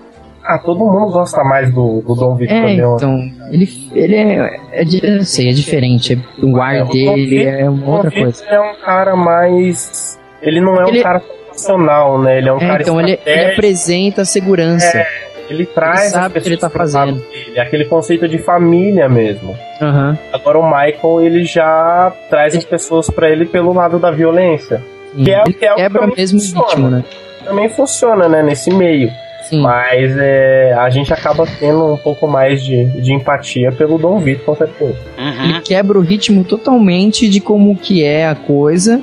[0.44, 3.18] Ah, todo mundo gosta mais do, do Dom Victor É, então,
[3.52, 7.54] ele, ele é, é, não sei, é diferente, é- o ar É, o dele Vitor-
[7.54, 8.44] é outra Vitor coisa.
[8.46, 10.18] é um cara mais.
[10.42, 12.38] Ele não é Ele- um cara profissional, né?
[12.38, 14.98] Ele é um É, cara então ele, ele apresenta a segurança.
[14.98, 15.06] É,
[15.50, 17.14] ele traz Ele as sabe o que ele tá fazendo.
[17.20, 19.56] dele, aquele conceito de família mesmo.
[19.80, 20.16] Aham.
[20.32, 24.82] Agora o Michael ele já traz as pessoas pra ele pelo lado da violência.
[25.14, 26.66] Sim, Que é, ele que é o que quebra mesmo o funciona.
[26.68, 27.04] ritmo, né?
[27.44, 29.10] Também funciona, né, nesse meio.
[29.42, 29.62] Sim.
[29.62, 34.44] Mas é, a gente acaba tendo um pouco mais de, de empatia pelo Dom Vitor,
[34.44, 34.96] com certeza.
[35.42, 39.00] Ele quebra o ritmo totalmente de como que é a coisa.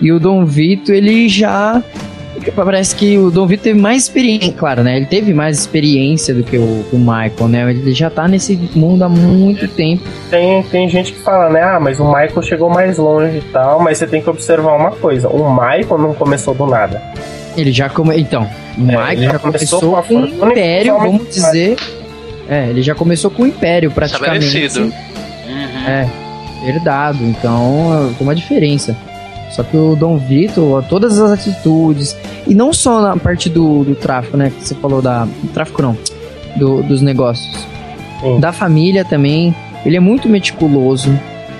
[0.00, 1.82] E o Dom Vito, ele já.
[2.54, 4.96] Parece que o Dom Vito teve mais experiência, claro, né?
[4.96, 7.70] Ele teve mais experiência do que o, o Michael, né?
[7.70, 10.02] Ele já tá nesse mundo há muito tempo.
[10.30, 11.62] Tem, tem gente que fala, né?
[11.62, 14.90] Ah, mas o Michael chegou mais longe e tal, mas você tem que observar uma
[14.90, 17.02] coisa: o Michael não começou do nada.
[17.56, 18.20] Ele já come...
[18.20, 21.76] Então, o ele Michael já já começou começou com a com um império, vamos dizer.
[22.48, 24.46] É, ele já começou com o império praticamente.
[24.46, 24.94] Estabelecido.
[25.86, 26.08] É,
[26.66, 27.22] herdado.
[27.24, 28.96] Então tem uma diferença.
[29.50, 33.94] Só que o Dom Vitor, todas as atitudes, e não só na parte do, do
[33.94, 34.50] tráfico, né?
[34.50, 35.26] Que você falou da.
[35.54, 35.96] Tráfico não,
[36.56, 37.66] do- dos negócios.
[38.40, 39.54] Da família também.
[39.86, 41.08] Ele é muito meticuloso.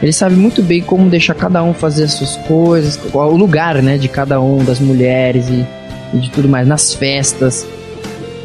[0.02, 3.96] Ele sabe muito bem como deixar cada um fazer as suas coisas, o lugar, né,
[3.98, 5.64] de cada um, das mulheres e,
[6.14, 7.66] e de tudo mais, nas festas.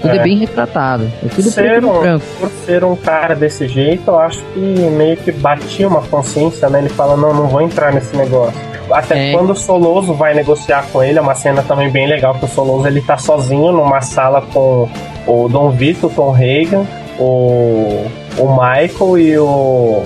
[0.04, 0.24] Tudo é, É.
[0.24, 1.10] bem retratado.
[1.26, 2.26] É tudo ser um, branco.
[2.40, 6.80] por ser um cara desse jeito, eu acho que meio que batia uma consciência, né?
[6.80, 8.54] Ele fala, não, não vou entrar nesse negócio.
[8.92, 9.34] Até É.
[9.34, 12.48] quando o Soloso vai negociar com ele, é uma cena também bem legal, que o
[12.50, 14.90] Soloso ele tá sozinho numa sala com
[15.26, 16.86] o Dom Vito, o Tom Reagan,
[17.18, 18.06] o,
[18.38, 20.04] o Michael e o,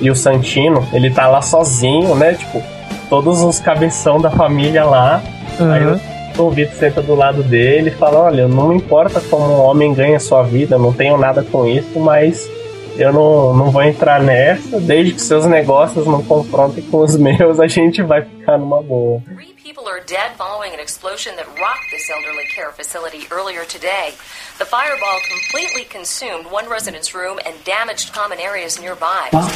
[0.00, 0.84] e o Santino.
[0.92, 2.32] Ele tá lá sozinho, né?
[2.32, 2.62] Tipo,
[3.10, 5.22] todos os cabeção da família lá.
[5.60, 6.00] Aí
[6.34, 9.94] o Tom Vito senta do lado dele e fala: Olha, não importa como um homem
[9.94, 12.48] ganha sua vida, não tenho nada com isso, mas
[12.96, 14.80] eu não, não vou entrar nessa.
[14.80, 19.22] Desde que seus negócios não confrontem com os meus, a gente vai ficar numa boa.
[19.64, 24.12] People are dead following an explosion that rocked this elderly care facility earlier today.
[24.58, 29.28] The fireball completely consumed one resident's room and damaged common areas nearby.
[29.32, 29.50] What?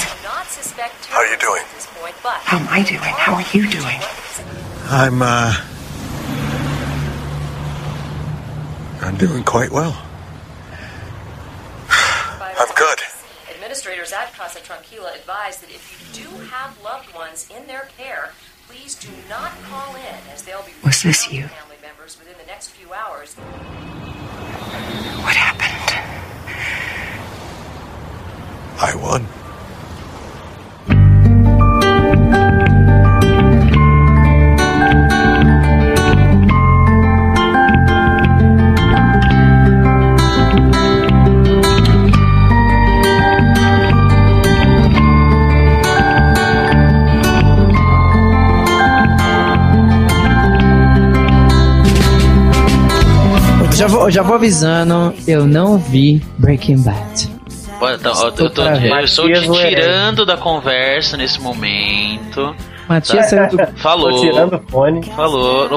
[1.08, 1.62] How are you doing?
[1.62, 3.00] at this point, but How am I doing?
[3.00, 4.00] How are you doing?
[4.90, 5.54] I'm, uh.
[9.00, 9.92] I'm doing quite well.
[11.88, 12.98] I'm good.
[13.54, 18.32] Administrators at Casa Tranquila advise that if you do have loved ones in their care,
[18.68, 21.48] please do not call in as they'll be Was this reaching you?
[21.48, 23.34] family members within the next few hours.
[25.24, 25.94] What happened?
[28.80, 29.26] I won.
[53.78, 57.28] Já vou, já vou avisando, eu não vi Breaking Bad.
[57.76, 57.98] Então, eu,
[58.32, 62.54] tô- eu tô- eu estou te tirando da conversa nesse momento.
[62.88, 63.50] Matias Tá?
[63.50, 63.68] saiu.
[63.76, 64.10] Falou.
[64.14, 65.04] Tô tirando o fone.
[65.14, 65.68] Falou.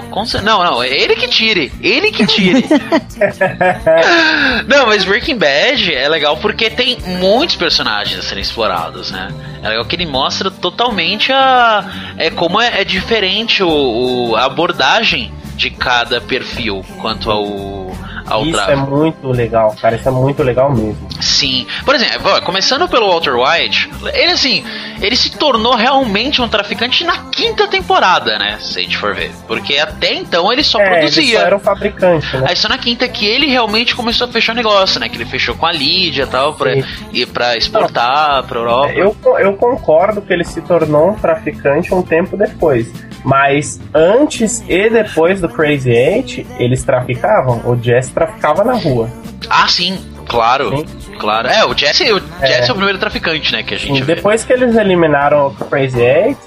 [0.42, 1.72] Não, não, é ele que tire.
[1.82, 2.66] Ele que tire.
[4.68, 9.30] não, mas Breaking Bad é legal porque tem muitos personagens a serem explorados, né?
[9.62, 11.86] É legal que ele mostra totalmente a.
[12.18, 17.81] É como é, é diferente o, o- a abordagem de cada perfil quanto ao.
[18.26, 18.72] Ao Isso tráfico.
[18.72, 19.96] é muito legal, cara.
[19.96, 21.08] Isso é muito legal mesmo.
[21.20, 21.66] Sim.
[21.86, 24.64] Por exemplo, começando pelo Walter White, ele assim,
[25.02, 28.58] ele se tornou realmente um traficante na quinta temporada, né?
[28.62, 29.32] Se a gente for ver.
[29.48, 31.24] Porque até então ele só é, produzia.
[31.24, 32.46] Ele só era o fabricante, né?
[32.50, 35.10] Aí só na quinta que ele realmente começou a fechar negócio, né?
[35.10, 36.74] Que ele fechou com a Lídia e tal, pra,
[37.12, 38.94] e pra exportar pra Europa.
[38.94, 42.92] Eu, eu concordo que ele se tornou um traficante um tempo depois.
[43.24, 47.62] Mas antes e depois do Crazy Eight, eles traficavam.
[47.66, 49.08] O Jesse traficava na rua.
[49.50, 50.84] Ah, sim, claro.
[51.20, 51.48] Claro.
[51.48, 52.48] É, o Jesse, o É.
[52.48, 53.62] Jesse é o primeiro traficante, né?
[53.62, 54.16] Que a gente E vê.
[54.16, 56.38] depois que eles eliminaram o Crazy Eight,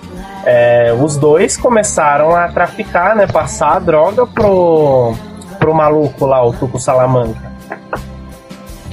[0.45, 3.27] é, os dois começaram a traficar, né?
[3.27, 5.15] Passar a droga pro,
[5.61, 7.53] pro maluco lá, o Tuco Salamanca.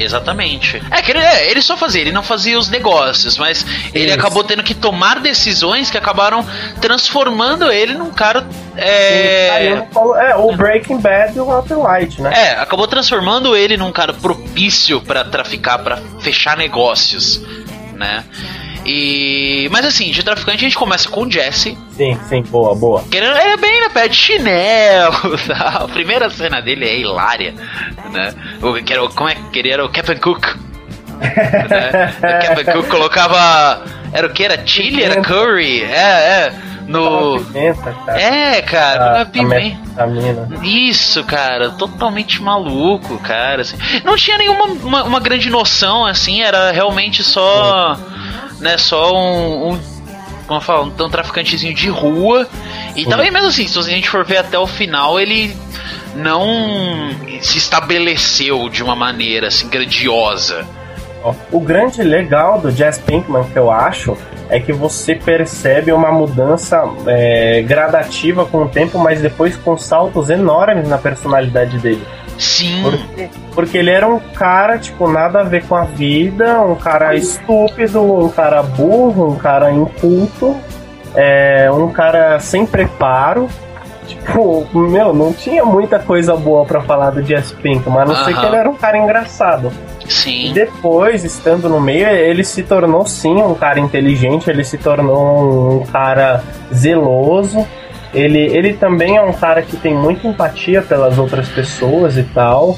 [0.03, 0.81] Exatamente.
[0.91, 4.19] É que ele, é, ele só fazia, ele não fazia os negócios, mas ele Isso.
[4.19, 6.45] acabou tendo que tomar decisões que acabaram
[6.81, 8.45] transformando ele num cara.
[8.75, 12.31] É, falo- é, o Breaking Bad e o Walter White, né?
[12.33, 17.41] é, acabou transformando ele num cara propício pra traficar, pra fechar negócios,
[17.93, 18.23] né?
[18.85, 19.69] E.
[19.71, 21.77] Mas assim, de traficante a gente começa com o Jesse.
[21.91, 23.03] Sim, sim, boa, boa.
[23.09, 25.11] Querendo, ele é bem na pé de chinelo.
[25.47, 25.81] Tá?
[25.83, 27.53] A primeira cena dele é hilária,
[28.11, 28.33] né?
[28.61, 29.83] O, que era, como é que ele era?
[29.83, 30.45] O Captain Cook.
[31.19, 32.13] né?
[32.17, 33.83] O Captain Cook colocava.
[34.13, 34.43] Era o que?
[34.43, 35.03] Era chili?
[35.03, 35.83] Era curry?
[35.83, 36.53] É, é.
[36.91, 37.43] No.
[37.45, 38.21] Pimenta, cara.
[38.21, 40.65] É, cara, A- colocava a pimenta.
[40.65, 43.61] Isso, cara, totalmente maluco, cara.
[43.61, 43.77] assim.
[44.03, 47.97] Não tinha nenhuma uma, uma grande noção, assim, era realmente só.
[48.59, 49.71] Né, só um.
[49.73, 49.79] um
[50.47, 52.47] como um, um traficantezinho de rua.
[52.95, 55.55] E também mesmo assim, se a gente for ver até o final, ele
[56.15, 57.09] não
[57.41, 60.65] se estabeleceu de uma maneira assim grandiosa.
[61.51, 64.17] O grande legal do Jazz Pinkman que eu acho
[64.51, 70.29] é que você percebe uma mudança é, gradativa com o tempo, mas depois com saltos
[70.29, 72.05] enormes na personalidade dele.
[72.37, 72.81] Sim.
[72.83, 77.15] Porque, porque ele era um cara, tipo, nada a ver com a vida, um cara
[77.15, 80.57] estúpido, um cara burro, um cara inculto,
[81.15, 83.47] é, um cara sem preparo.
[84.05, 88.31] Tipo, meu, não tinha muita coisa boa pra falar do Jazz Pinkman, a não ser
[88.31, 88.41] Aham.
[88.41, 89.71] que ele era um cara engraçado.
[90.07, 90.49] Sim.
[90.49, 95.81] E depois, estando no meio, ele se tornou sim um cara inteligente, ele se tornou
[95.81, 97.65] um cara zeloso.
[98.13, 102.77] Ele, ele também é um cara que tem muita empatia pelas outras pessoas e tal.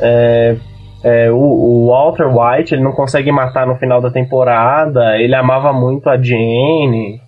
[0.00, 0.56] É,
[1.02, 5.16] é, o, o Walter White, ele não consegue matar no final da temporada.
[5.18, 7.20] Ele amava muito a Jane,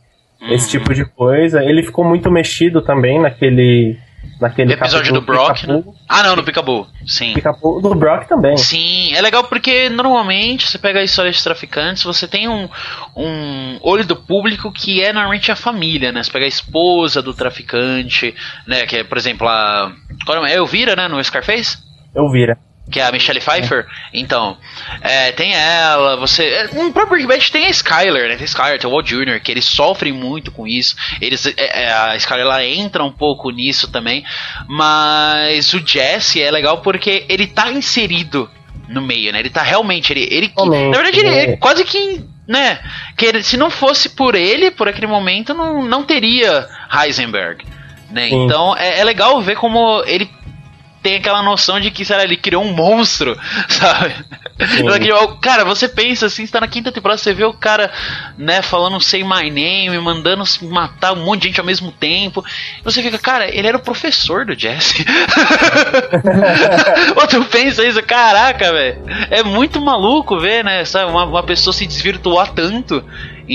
[0.51, 0.83] esse Uhum.
[0.83, 1.63] tipo de coisa.
[1.65, 3.99] Ele ficou muito mexido também naquele.
[4.41, 5.83] Naquele episódio do Brock, né?
[6.09, 6.87] Ah, não, no Picabu.
[7.07, 7.35] Sim.
[7.35, 8.57] Pica-Pau do Brock também.
[8.57, 12.69] Sim, é legal porque normalmente você pega a história de traficantes, você tem um,
[13.17, 16.23] um olho do público que é normalmente a família, né?
[16.23, 18.35] Você pega a esposa do traficante,
[18.67, 18.87] né?
[18.87, 19.93] Que é, por exemplo, a.
[20.25, 20.53] Qual é?
[20.53, 21.07] É Elvira, né?
[21.07, 21.79] No Scarface?
[22.15, 22.59] Eu vira.
[22.91, 23.87] Que é a Michelle Pfeiffer.
[24.13, 24.59] Então,
[25.01, 26.45] é, tem ela, você.
[26.45, 28.35] é, No próprio Breaking Bad tem a Skyler, né?
[28.37, 30.97] Tem a Skyler, tem o Walt Jr., que eles sofrem muito com isso.
[31.21, 34.25] Eles, é, é, a Skyler ela entra um pouco nisso também.
[34.69, 38.51] Mas o Jesse é legal porque ele tá inserido
[38.89, 39.39] no meio, né?
[39.41, 40.13] Ele tá realmente.
[40.13, 41.43] Ele, ele, Totalmente, na verdade, ele, né?
[41.45, 42.25] ele quase que.
[42.49, 42.81] Né?
[43.17, 47.65] Que ele- se não fosse por ele, por aquele momento, não, não teria Heisenberg.
[48.11, 48.29] Né?
[48.29, 50.29] Então é, é legal ver como ele
[51.03, 53.39] tem aquela noção de que, sei lá, ele criou um monstro,
[53.69, 54.15] sabe?
[54.99, 57.91] Criou- Cara, você pensa assim, você tá na quinta temporada, você vê o cara,
[58.37, 62.45] né, falando say my name, mandando se matar um monte de gente ao mesmo tempo.
[62.85, 65.05] Você fica, cara, ele era o professor do Jesse.
[67.17, 69.03] Ou tu pensa isso, caraca, velho.
[69.31, 70.85] É muito maluco ver, né?
[70.85, 73.05] Sabe, uma, uma pessoa se desvirtuar tanto.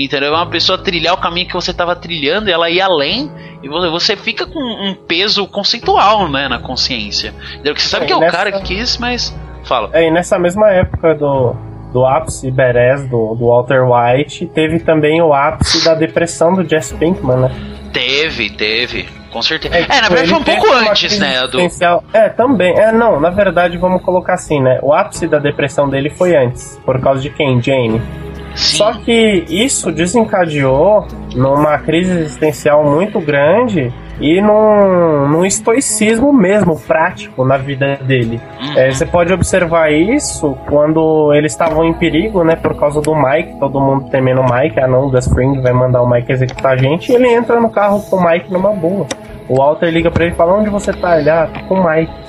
[0.04, 0.32] Entendeu?
[0.32, 3.30] Uma pessoa trilhar o caminho que você tava trilhando e ela ir além.
[3.62, 7.32] E você, fica com um peso conceitual, né, na consciência.
[7.54, 7.74] Entendeu?
[7.76, 9.34] Você sabe É, que é o nessa- cara que quis, mas.
[9.64, 9.88] Fala.
[9.92, 11.54] É, e nessa mesma época do,
[11.92, 16.94] do ápice Beres do, do Walter White, teve também o ápice da depressão do Jesse
[16.94, 17.50] Pinkman, né?
[17.92, 19.08] Teve, teve.
[19.32, 19.74] Com certeza.
[19.74, 21.46] É, tipo, na verdade foi um pouco antes, né?
[21.48, 21.58] Do...
[22.12, 22.78] É, também.
[22.78, 24.78] É, não, na verdade, vamos colocar assim, né?
[24.82, 27.60] O ápice da depressão dele foi antes, por causa de quem?
[27.62, 28.00] Jane.
[28.56, 37.44] Só que isso desencadeou numa crise existencial muito grande e num, num estoicismo mesmo, prático
[37.44, 38.40] na vida dele.
[38.74, 43.58] É, você pode observar isso quando eles estavam em perigo, né, por causa do Mike,
[43.60, 46.72] todo mundo temendo o Mike, ah não, o Gus Fring vai mandar o Mike executar
[46.72, 49.06] a gente, e ele entra no carro com o Mike numa boa.
[49.48, 51.20] O Walter liga pra ele e fala, onde você tá?
[51.20, 52.25] Ele, ah, tô com o Mike.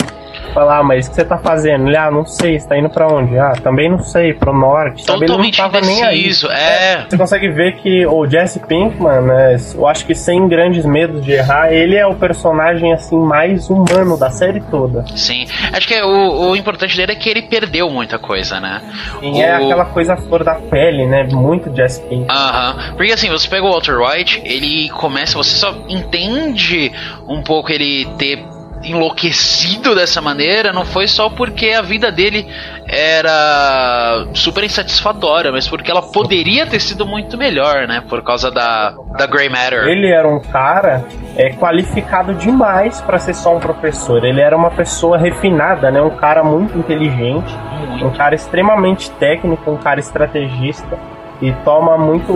[0.58, 1.88] Fala, ah, mas o que você tá fazendo?
[1.88, 3.38] Ele, ah, não sei, você tá indo pra onde?
[3.38, 5.04] Ah, também não sei, pro norte.
[5.04, 5.20] Sabe?
[5.20, 6.20] Ele não Totalmente tava nem aí.
[6.22, 7.06] indeciso, é.
[7.08, 11.34] Você consegue ver que o Jesse Pinkman, né, eu acho que sem grandes medos de
[11.34, 15.06] errar, ele é o personagem assim mais humano da série toda.
[15.16, 15.46] Sim.
[15.72, 18.82] Acho que o, o importante dele é que ele perdeu muita coisa, né?
[19.22, 21.24] E é O- aquela coisa flor da pele, né?
[21.32, 22.28] Muito Jesse Pinkman.
[22.36, 22.94] Aham.
[22.98, 26.92] Porque assim, você pega o Walter White, ele começa, você só entende
[27.28, 28.44] um pouco ele ter
[28.84, 32.48] enlouquecido dessa maneira, não foi só porque a vida dele
[32.88, 38.04] era super insatisfatória, mas porque ela poderia ter sido muito melhor, né?
[38.08, 39.88] Por causa da, da Grey Matter.
[39.88, 41.06] Ele era um cara
[41.36, 44.24] é, qualificado demais para ser só um professor.
[44.24, 46.02] Ele era uma pessoa refinada, né?
[46.02, 47.54] Um cara muito inteligente,
[48.02, 50.98] um cara extremamente técnico, um cara estrategista
[51.42, 52.34] e toma muito,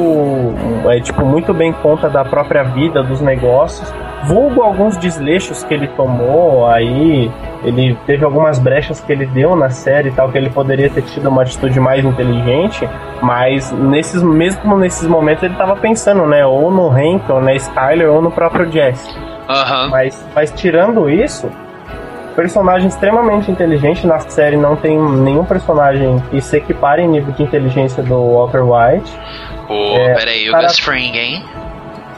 [0.90, 3.92] é, tipo, muito bem conta da própria vida, dos negócios.
[4.26, 7.32] Vulgo alguns desleixos que ele tomou, aí
[7.64, 11.02] ele teve algumas brechas que ele deu na série e tal, que ele poderia ter
[11.02, 12.88] tido uma atitude mais inteligente,
[13.22, 18.12] mas nesses, mesmo nesses momentos ele tava pensando, né, ou no Hank, ou na Skyler,
[18.12, 19.10] ou no próprio Jesse.
[19.90, 21.50] Mas, mas tirando isso,
[22.36, 27.44] personagem extremamente inteligente na série não tem nenhum personagem que se equipare em nível de
[27.44, 29.12] inteligência do Walter White.
[29.68, 31.44] Pô, É, peraí, o cara- Gus Fring, hein?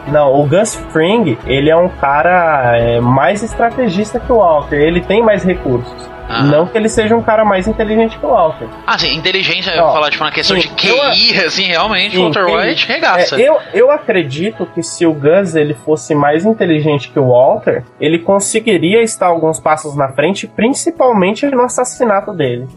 [0.08, 4.76] Não, o Gus Fring, ele é um cara é, mais estrategista que o Walter.
[4.76, 6.10] Ele tem mais recursos.
[6.28, 6.44] Ah.
[6.44, 8.68] Não que ele seja um cara mais inteligente que o Walter.
[8.88, 12.16] Ah, sim, inteligência, eu Ó, vou falar, tipo, na questão sim, de QI, assim, realmente,
[12.16, 13.40] Sim, Walter White regaça.
[13.40, 17.84] É, eu, eu acredito que se o Gus ele fosse mais inteligente que o Walter,
[18.00, 22.68] ele conseguiria estar alguns passos na frente, principalmente no assassinato dele.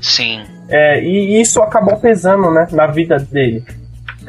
[0.00, 0.44] Sim.
[0.68, 3.64] É, e isso acabou pesando, né, na vida dele.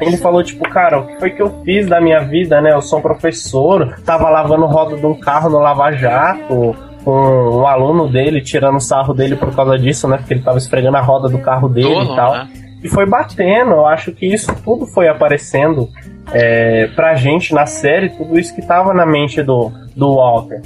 [0.00, 2.72] Ele falou, tipo, cara, o que foi que eu fiz da minha vida, né?
[2.72, 7.66] Eu sou um professor, tava lavando roda de um carro no Lava Jato, com um
[7.66, 10.16] aluno dele, tirando sarro dele por causa disso, né?
[10.18, 12.32] Porque ele tava esfregando a roda do carro dele e tal.
[12.32, 12.48] né?
[12.82, 15.88] E foi batendo, eu acho que isso tudo foi aparecendo
[16.32, 20.60] é, pra gente na série, tudo isso que tava na mente do, do Walter.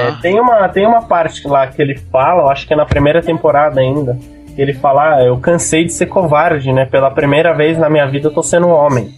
[0.00, 2.86] É, tem, uma, tem uma parte lá que ele fala, eu acho que é na
[2.86, 4.18] primeira temporada ainda,
[4.54, 6.84] que ele fala, ah, eu cansei de ser covarde, né?
[6.84, 9.10] Pela primeira vez na minha vida eu tô sendo um homem.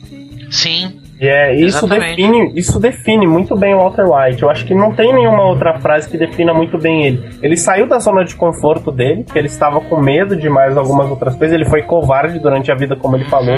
[0.50, 1.00] Sim.
[1.24, 2.16] E é, isso, Exatamente.
[2.16, 4.42] define, isso define muito bem o Walter White.
[4.42, 7.30] Eu acho que não tem nenhuma outra frase que defina muito bem ele.
[7.40, 11.08] Ele saiu da zona de conforto dele, que ele estava com medo de mais algumas
[11.08, 11.54] outras coisas.
[11.54, 13.56] Ele foi covarde durante a vida, como ele falou,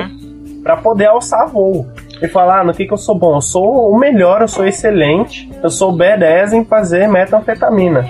[0.63, 1.89] pra poder alçar voo.
[2.23, 3.35] E falar, ah, no que, que eu sou bom?
[3.35, 8.07] Eu sou o melhor, eu sou excelente, eu sou badass em fazer metanfetamina.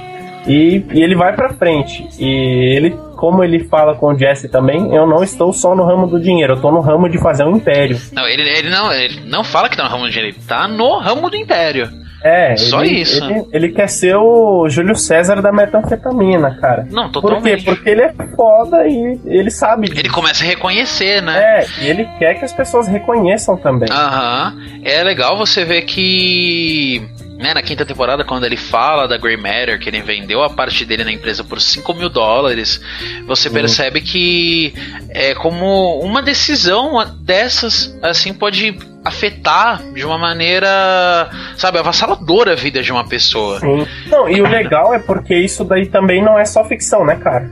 [0.46, 2.06] E, e ele vai pra frente.
[2.18, 6.06] E ele, como ele fala com o Jesse também, eu não estou só no ramo
[6.06, 7.98] do dinheiro, eu tô no ramo de fazer um império.
[8.12, 10.68] Não, ele, ele não, ele não fala que tá no ramo do dinheiro, ele tá
[10.68, 11.88] no ramo do império.
[12.22, 13.24] É, Só ele, isso.
[13.24, 16.86] Ele, ele quer ser o Júlio César da metanfetamina, cara.
[16.90, 17.28] Não, Por quê?
[17.28, 17.64] totalmente.
[17.64, 20.00] Porque ele é foda e ele sabe disso.
[20.00, 21.38] Ele começa a reconhecer, né?
[21.60, 23.88] É, e ele quer que as pessoas reconheçam também.
[23.92, 24.56] Aham.
[24.82, 27.06] É legal você ver que.
[27.38, 30.86] Né, na quinta temporada, quando ele fala da Grey Matter, que ele vendeu a parte
[30.86, 32.80] dele na empresa por 5 mil dólares,
[33.26, 34.72] você percebe que
[35.10, 42.82] é como uma decisão dessas, assim, pode afetar de uma maneira, sabe, avassaladora a vida
[42.82, 43.60] de uma pessoa.
[43.60, 43.86] Sim.
[44.06, 47.50] Não, e o legal é porque isso daí também não é só ficção, né, cara?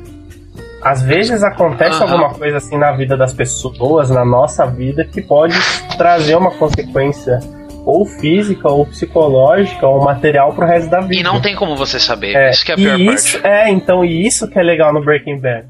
[0.82, 2.12] Às vezes acontece Aham.
[2.12, 5.55] alguma coisa assim na vida das pessoas, na nossa vida, que pode
[5.97, 7.39] trazer uma consequência
[7.85, 11.16] ou física, ou psicológica, ou material pro resto da vida.
[11.16, 12.35] E não tem como você saber.
[12.35, 13.47] É, isso que é a e pior isso, parte.
[13.47, 15.68] É, então, e isso que é legal no Breaking Bad.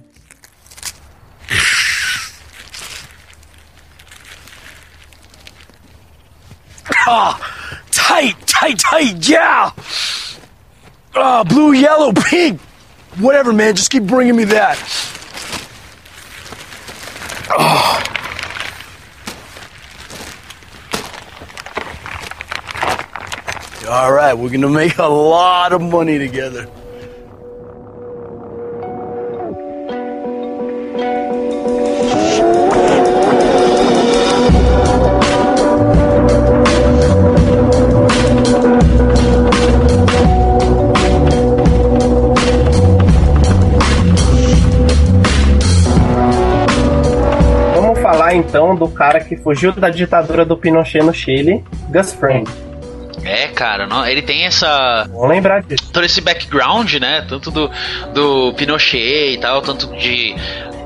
[7.07, 7.39] Ah,
[7.91, 9.73] tight, tight, tight, yeah.
[11.15, 12.61] Ah, blue, yellow, pink.
[13.19, 13.77] Whatever, man.
[13.77, 14.79] Just keep bringing me that.
[17.51, 18.14] Ah.
[23.87, 26.69] All right, we're gonna make a lot of money together.
[48.35, 52.45] Então do cara que fugiu da ditadura do Pinochet no Chile, Gus Fring.
[53.25, 55.07] É, cara, não, ele tem essa.
[55.11, 55.91] Vou lembrar disso.
[55.93, 57.25] Todo esse background, né?
[57.29, 57.71] Tanto do,
[58.13, 60.35] do Pinochet e tal, tanto de.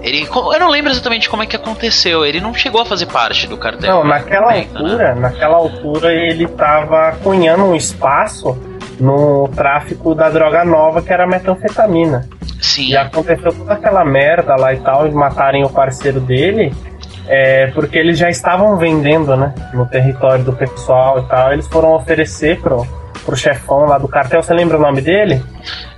[0.03, 2.25] Ele, eu não lembro exatamente como é que aconteceu.
[2.25, 3.97] Ele não chegou a fazer parte do cartel.
[3.97, 4.81] Não, naquela momento, né?
[4.81, 8.57] altura, naquela altura ele tava cunhando um espaço
[9.01, 12.29] no tráfico da droga nova que era a metanfetamina.
[12.61, 12.89] Sim.
[12.89, 16.73] E aconteceu toda aquela merda lá e tal, de matarem o parceiro dele.
[17.29, 19.55] É, porque eles já estavam vendendo, né?
[19.75, 21.53] No território do pessoal e tal.
[21.53, 22.87] Eles foram oferecer pro,
[23.25, 24.43] pro chefão lá do cartel.
[24.43, 25.45] Você lembra o nome dele?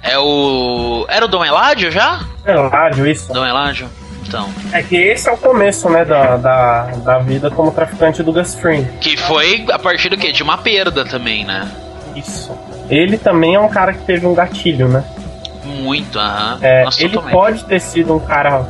[0.03, 1.07] É o.
[1.09, 2.21] Era o Dom Eládio já?
[2.45, 3.33] Eládio, isso.
[3.33, 3.89] Dom Eládio?
[4.27, 4.49] Então.
[4.73, 8.55] É que esse é o começo, né, da, da, da vida como traficante do Gus
[8.55, 8.85] Fring.
[9.01, 10.31] Que foi a partir do quê?
[10.31, 11.69] De uma perda também, né?
[12.15, 12.53] Isso.
[12.89, 15.05] Ele também é um cara que teve um gatilho, né?
[15.65, 16.59] Muito, aham.
[16.63, 17.35] É, Nossa, ele totalmente.
[17.35, 18.65] pode ter sido um cara,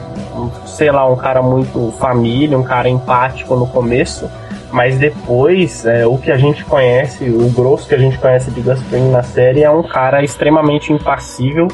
[0.66, 4.30] sei lá, um cara muito família, um cara empático no começo,
[4.72, 8.60] mas depois, é, o que a gente conhece, o grosso que a gente conhece de
[8.60, 11.66] Gus Fring na série é um cara extremamente impassível,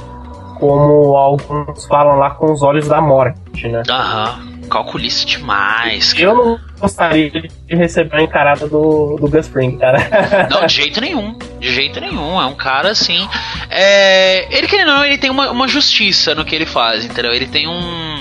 [0.59, 3.83] como alguns falam lá com os olhos da morte, né?
[3.89, 4.57] Aham.
[4.71, 6.13] Calculista demais.
[6.19, 9.99] Eu não gostaria de receber a encarada do, do Gus Fring, cara.
[10.51, 11.39] Não, de jeito nenhum.
[11.61, 12.41] De jeito nenhum.
[12.41, 13.29] É um cara assim.
[13.71, 14.53] É...
[14.57, 17.33] Ele, querendo ou não, ele tem uma, uma justiça no que ele faz, entendeu?
[17.33, 18.16] Ele tem um,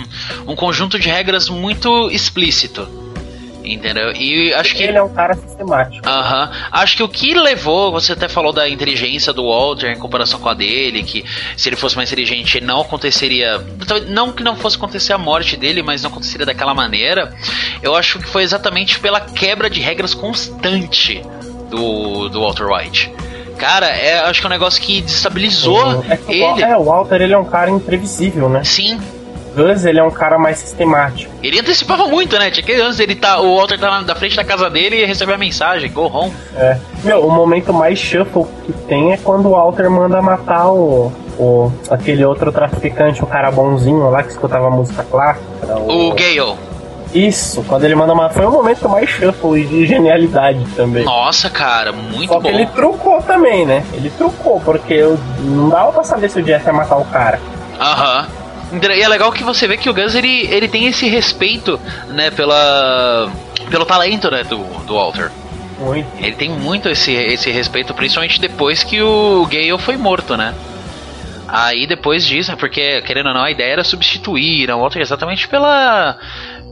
[0.48, 2.88] um conjunto de regras muito explícito.
[3.68, 4.12] Entendeu?
[4.12, 4.84] E acho que.
[4.84, 6.08] Ele é um cara sistemático.
[6.08, 6.52] Aham.
[6.72, 10.48] Acho que o que levou, você até falou da inteligência do Walter em comparação com
[10.48, 11.26] a dele, que
[11.58, 13.60] se ele fosse mais inteligente não aconteceria.
[14.08, 17.34] Não que não fosse acontecer a morte dele, mas não aconteceria daquela maneira.
[17.82, 21.24] Eu acho que foi exatamente pela quebra de regras constante
[21.72, 23.12] do, do Walter White.
[23.58, 26.42] Cara, é, acho que é um negócio que destabilizou É que o ele.
[26.44, 28.64] Wal- É, o Walter ele é um cara imprevisível, né?
[28.64, 29.00] Sim.
[29.56, 31.32] Gus ele é um cara mais sistemático.
[31.42, 32.52] Ele antecipava muito, né?
[32.52, 35.06] Tinha que antes ele tá, o Walter tá na, da frente da casa dele e
[35.06, 36.34] recebeu a mensagem, go home.
[36.56, 36.78] É.
[37.04, 41.72] Meu, o momento mais shuffle que tem é quando o Walter manda matar o, o
[41.90, 45.46] aquele outro traficante, o cara bonzinho lá que escutava música clássica.
[45.88, 46.58] O Gale.
[47.14, 48.34] Isso, quando ele manda matar.
[48.34, 51.06] Foi o momento mais shuffle e de genialidade também.
[51.06, 52.42] Nossa, cara, muito Só bom.
[52.42, 53.86] que ele trucou também, né?
[53.94, 57.40] Ele trucou, porque eu, não dava pra saber se o Jeff ia matar o cara.
[57.80, 58.28] Aham.
[58.72, 62.32] E é legal que você vê que o Gus ele, ele tem esse respeito, né,
[62.32, 63.32] pela
[63.70, 65.32] pelo talento, né, do, do Walter.
[65.80, 66.08] Muito.
[66.18, 70.54] Ele tem muito esse, esse respeito, principalmente depois que o Gale foi morto, né?
[71.48, 75.48] Aí depois disso, é porque, querendo ou não, a ideia era substituir o Walter exatamente
[75.48, 76.18] pela,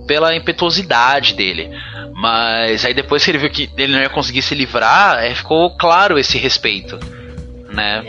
[0.08, 1.70] pela impetuosidade dele.
[2.14, 5.76] Mas aí depois que ele viu que ele não ia conseguir se livrar, é, ficou
[5.78, 6.98] claro esse respeito.
[7.70, 8.04] Né?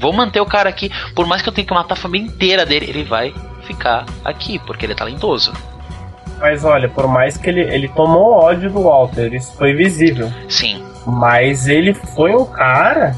[0.00, 2.64] Vou manter o cara aqui, por mais que eu tenha que matar a família inteira
[2.64, 3.34] dele, ele vai
[3.64, 5.52] ficar aqui, porque ele é talentoso.
[6.40, 10.32] Mas olha, por mais que ele, ele tomou ódio do Walter, isso foi visível.
[10.48, 10.82] Sim.
[11.06, 13.14] Mas ele foi um cara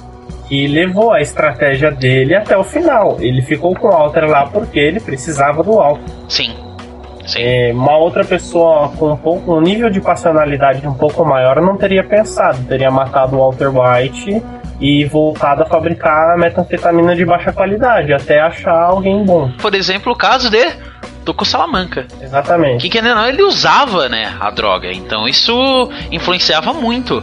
[0.49, 3.17] que levou a estratégia dele até o final.
[3.21, 6.13] Ele ficou com o Walter lá porque ele precisava do Walter.
[6.29, 6.53] Sim.
[7.37, 11.77] É, uma outra pessoa com um, pouco, um nível de passionalidade um pouco maior não
[11.77, 14.43] teria pensado, teria matado o Walter White
[14.83, 19.53] e voltado a fabricar metanfetamina de baixa qualidade, até achar alguém bom.
[19.53, 20.67] Por exemplo, o caso de
[21.25, 22.05] Tuco Salamanca.
[22.21, 22.83] Exatamente.
[22.83, 24.93] Que querendo ou não, ele usava, né, a droga.
[24.93, 27.23] Então isso influenciava muito.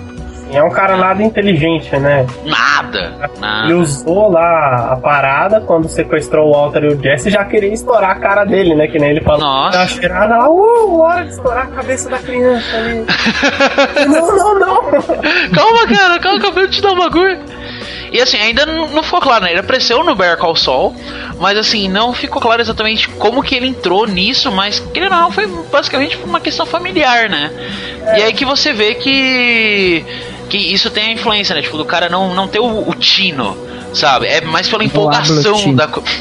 [0.52, 2.26] E é um cara nada inteligente, né?
[2.44, 3.30] Nada.
[3.40, 3.66] Nada.
[3.66, 8.12] Ele usou lá a parada quando sequestrou o Walter e o Jesse já queria estourar
[8.12, 8.88] a cara dele, né?
[8.88, 9.42] Que nem ele falou.
[9.42, 9.78] Nossa.
[9.78, 13.06] Tá cheirada lá, uh, hora de estourar a cabeça da criança ali.
[14.10, 14.92] não, não, não.
[15.54, 17.40] calma, cara, calma, acabei de te dar um bagulho.
[18.12, 19.52] E assim, ainda não ficou claro, né?
[19.52, 20.96] Ele apareceu no Bear Call Saul,
[21.40, 25.46] mas assim, não ficou claro exatamente como que ele entrou nisso, mas que não, foi
[25.72, 27.52] basicamente uma questão familiar, né?
[28.18, 30.04] E aí que você vê que
[30.50, 31.62] que isso tem a influência, né?
[31.62, 33.56] Tipo, do cara não, não ter o, o tino,
[33.94, 34.28] sabe?
[34.28, 36.04] É mais pela empolgação da co-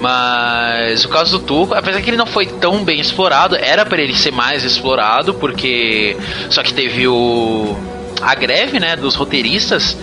[0.00, 4.00] Mas o caso do Tuco, apesar que ele não foi tão bem explorado, era pra
[4.00, 6.16] ele ser mais explorado, porque
[6.50, 7.76] só que teve o
[8.22, 9.96] a greve, né, dos roteiristas.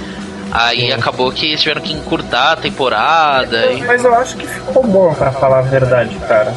[0.51, 3.66] Aí acabou que eles tiveram que encurtar a temporada.
[3.72, 3.82] E...
[3.84, 6.53] Mas eu acho que ficou bom, pra falar a verdade, cara.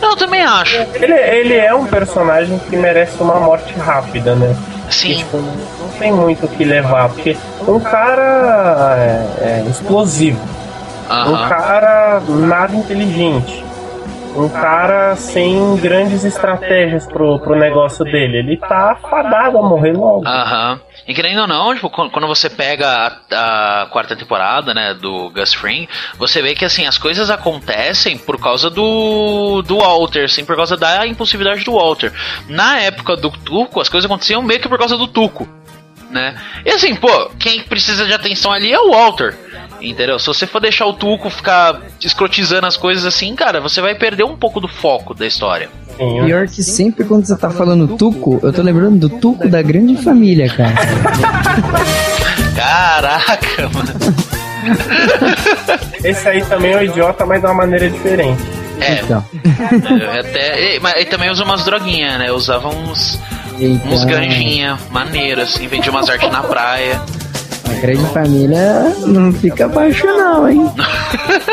[0.00, 0.76] Não, eu também acho.
[0.94, 4.56] Ele, ele é um personagem que merece uma morte rápida, né?
[4.90, 5.14] Sim.
[5.14, 7.36] Tipo, não tem muito o que levar, porque
[7.66, 10.40] um cara é, é explosivo,
[11.08, 11.48] um Aham.
[11.48, 13.64] cara nada inteligente,
[14.36, 18.38] um cara sem grandes estratégias pro, pro negócio dele.
[18.38, 20.26] Ele tá fadado a morrer logo.
[20.26, 20.80] Aham.
[21.08, 22.86] E querendo ou não, tipo, quan- quando você pega
[23.32, 28.16] a, a quarta temporada, né, do Gus Fring, você vê que, assim, as coisas acontecem
[28.16, 32.12] por causa do, do Walter, assim, por causa da impulsividade do Walter.
[32.48, 35.48] Na época do Tuco, as coisas aconteciam meio que por causa do Tuco.
[36.10, 36.36] né?
[36.64, 39.36] E assim, pô, quem precisa de atenção ali é o Walter.
[39.80, 40.18] Entendeu?
[40.18, 44.24] Se você for deixar o Tuco ficar escrotizando as coisas assim, cara, você vai perder
[44.24, 45.68] um pouco do foco da história.
[46.24, 49.96] Pior que sempre quando você tá falando Tuco, eu tô lembrando do Tuco da grande
[50.02, 50.74] família, cara.
[52.56, 53.90] Caraca, mano.
[56.04, 58.40] Esse aí também é um idiota, mas de uma maneira diferente.
[58.80, 59.00] É.
[59.00, 59.24] Então.
[60.00, 62.32] Eu até, e- mas ele também usa umas droguinhas, né?
[62.32, 63.18] Usava uns,
[63.58, 63.86] Eita.
[63.88, 67.00] uns ganjinha maneiro, assim, vendia umas artes na praia.
[67.70, 70.70] A grande família não fica baixo, não, hein?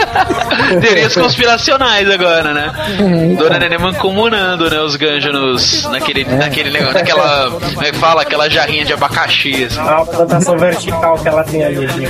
[0.82, 2.72] Teorias conspiracionais agora, né?
[3.00, 3.48] É, então.
[3.48, 4.80] Dona Nenê mancomunando, né?
[4.80, 7.52] Os ganjos nos, naquele, naquele negócio, naquela.
[7.52, 8.24] Como é que fala?
[8.24, 9.80] Aquela jarrinha de abacaxi, assim.
[9.80, 11.86] A plantação vertical que ela tem ali.
[11.88, 12.08] de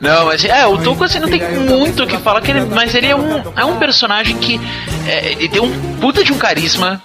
[0.00, 2.94] Não, mas é, o Tuco assim não tem muito o que falar, que ele, mas
[2.94, 4.60] ele é um, é um personagem que
[5.06, 5.70] é, ele tem um
[6.00, 7.00] puta de um carisma.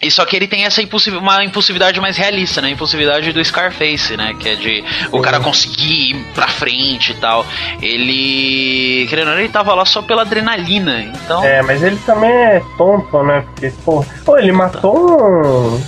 [0.00, 2.68] E só que ele tem essa impulsiv uma impulsividade mais realista, né?
[2.68, 4.34] A impulsividade do Scarface, né?
[4.38, 7.46] Que é de o cara conseguir ir pra frente e tal.
[7.80, 9.06] Ele.
[9.08, 11.00] Querendo ou não, ele tava lá só pela adrenalina.
[11.00, 11.42] Então.
[11.42, 13.42] É, mas ele também é tonto, né?
[13.46, 15.80] Porque, pô, pô ele matou um,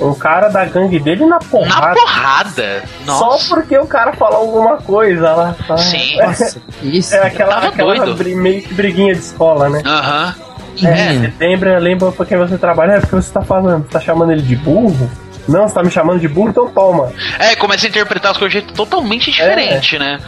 [0.00, 1.88] um cara da gangue dele na porrada.
[1.88, 2.84] Na porrada!
[3.04, 3.48] Só Nossa.
[3.52, 5.56] porque o cara falou alguma coisa lá.
[5.66, 5.76] Tá?
[5.76, 6.16] Sim.
[6.18, 7.16] Nossa, isso.
[7.16, 9.82] É aquela, Tava aquela meio que briguinha de escola, né?
[9.84, 10.49] Aham.
[10.86, 12.92] É, você lembra, lembra pra quem você trabalha?
[12.92, 15.10] É porque você tá falando, você tá chamando ele de burro?
[15.48, 17.12] Não, você tá me chamando de burro, então toma.
[17.38, 20.18] É, começa a interpretar as coisas de um jeito totalmente diferente, né?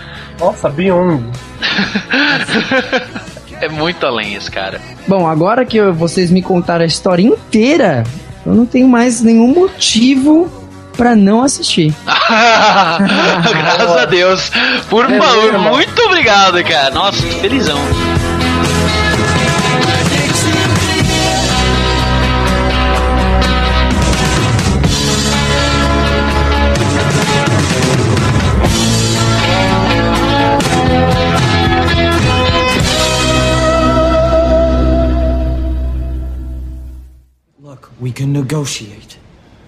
[0.40, 1.24] Nossa, Beyond.
[3.60, 4.80] É muito além esse cara.
[5.06, 8.02] Bom, agora que vocês me contaram a história inteira,
[8.44, 10.50] eu não tenho mais nenhum motivo
[10.96, 11.94] pra não assistir.
[12.04, 14.50] Graças a Deus.
[14.90, 16.90] Por É favor, muito obrigado, cara.
[16.90, 17.78] Nossa, tô felizão.
[38.12, 39.16] We can negotiate.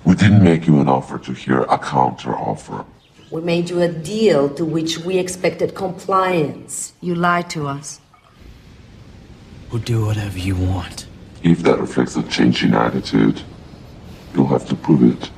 [0.05, 2.85] We didn't make you an offer to hear a counter offer.
[3.31, 6.93] We made you a deal to which we expected compliance.
[7.01, 8.03] You lied to us.
[9.73, 11.07] We'll do whatever you want.
[11.43, 13.41] If that reflects a change in attitude,
[14.35, 15.31] you'll have to prove it.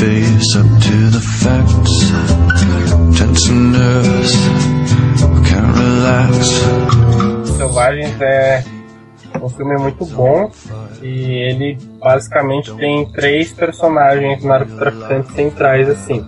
[0.00, 1.94] Face up to the facts.
[3.18, 4.32] Tense and nervous,
[5.46, 7.50] can't relax.
[7.58, 8.64] Selvagens é
[9.42, 10.50] um filme muito bom
[11.02, 16.24] e ele basicamente tem três personagens narcotraficantes centrais assim.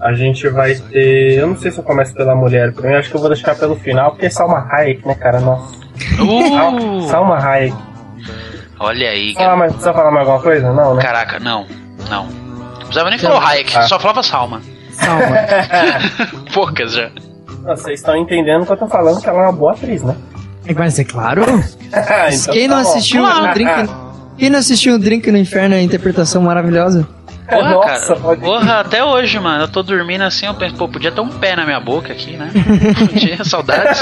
[0.00, 1.38] A gente vai ter.
[1.38, 3.76] Eu não sei se eu começo pela mulher primeiro, acho que eu vou deixar pelo
[3.76, 5.38] final, porque é Salma Hayek, né, cara?
[5.38, 5.76] Nossa.
[6.20, 7.02] Uh!
[7.08, 7.76] Salma Hayek.
[8.80, 10.72] Olha aí, Ah, mas precisa falar mais alguma coisa?
[10.72, 11.02] Não, né?
[11.02, 11.66] Caraca, não.
[12.08, 12.39] Não.
[12.90, 13.82] Não precisava nem falar o Hayek, Ah.
[13.82, 14.60] só falava Salma.
[14.92, 15.36] Salma.
[16.52, 17.10] Poucas já.
[17.64, 20.16] Vocês estão entendendo que eu tô falando que ela é uma boa atriz, né?
[20.76, 21.42] Mas é claro.
[22.32, 23.70] Então Quem tá não assistiu o Drink...
[24.38, 27.06] Quem não assistiu o Drink no Inferno, a interpretação maravilhosa?
[27.48, 28.20] Porra, Nossa, cara.
[28.20, 29.64] pode- Porra, até hoje, mano.
[29.64, 32.36] Eu tô dormindo assim, eu penso, pô, podia ter um pé na minha boca aqui,
[32.36, 32.50] né?
[32.98, 34.00] Podia, saudades.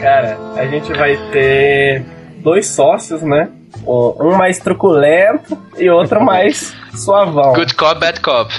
[0.00, 2.04] Cara, a gente vai ter
[2.42, 3.48] dois sócios, né?
[3.86, 7.52] Um um mais truculento e outro mais suavão.
[7.54, 8.52] Good cop, bad cop.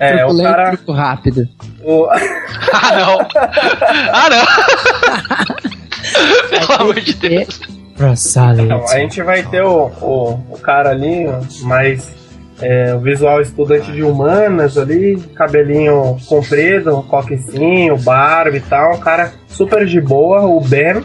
[0.00, 0.70] É, o cara.
[0.70, 1.48] truco rápido.
[1.84, 2.06] o-
[2.72, 3.18] Ah, não.
[4.12, 4.44] Ah, não.
[6.50, 7.60] Pelo amor de Deus.
[8.64, 11.26] Então, a gente vai ter o, o, o cara ali,
[11.62, 12.14] mais
[12.60, 19.32] é, o visual estudante de humanas ali, cabelinho comprido, coquecinho, barba e tal, um cara
[19.48, 21.02] super de boa, o Ben,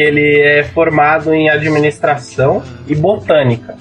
[0.00, 3.74] que ele é formado em administração e botânica.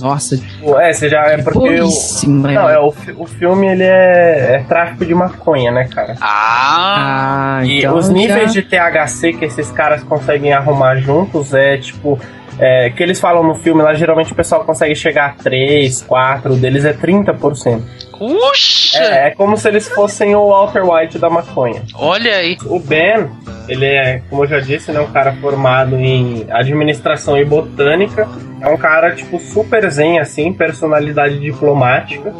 [0.00, 0.38] Nossa,
[0.80, 1.88] É, você já é porque o,
[2.28, 6.16] não, é o, o filme ele é, é tráfico de maconha, né, cara?
[6.20, 11.54] Ah, Ah, E então os níveis já- de THC que esses caras conseguem arrumar juntos
[11.54, 12.18] é tipo.
[12.58, 16.52] É, que eles falam no filme lá, geralmente o pessoal consegue chegar a 3, 4,
[16.52, 17.80] o deles é 30%.
[18.18, 18.98] Puxa!
[18.98, 21.82] É, é como se eles fossem o Walter White da maconha.
[21.94, 22.56] Olha aí.
[22.66, 23.28] O Ben,
[23.68, 28.28] ele é, como eu já disse, né, um cara formado em administração e botânica.
[28.60, 32.32] É um cara, tipo, super zen, assim, personalidade diplomática.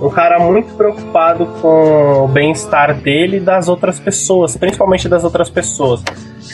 [0.00, 5.48] um cara muito preocupado com o bem-estar dele e das outras pessoas, principalmente das outras
[5.48, 6.02] pessoas.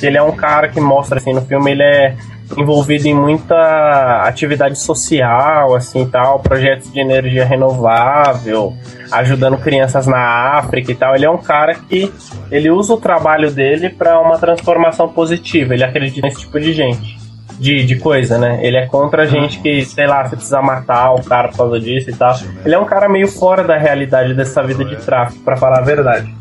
[0.02, 2.14] Ele é um cara que mostra assim no filme, ele é
[2.56, 8.74] envolvido em muita atividade social, assim, tal, projetos de energia renovável,
[9.12, 11.14] ajudando crianças na África e tal.
[11.14, 12.12] Ele é um cara que
[12.50, 15.74] ele usa o trabalho dele para uma transformação positiva.
[15.74, 17.18] Ele acredita nesse tipo de gente.
[17.58, 18.58] De, de coisa, né?
[18.62, 21.78] Ele é contra a gente que, sei lá, se precisa matar o cara por causa
[21.78, 22.34] disso e tal.
[22.64, 25.82] Ele é um cara meio fora da realidade dessa vida de tráfico, para falar a
[25.82, 26.34] verdade.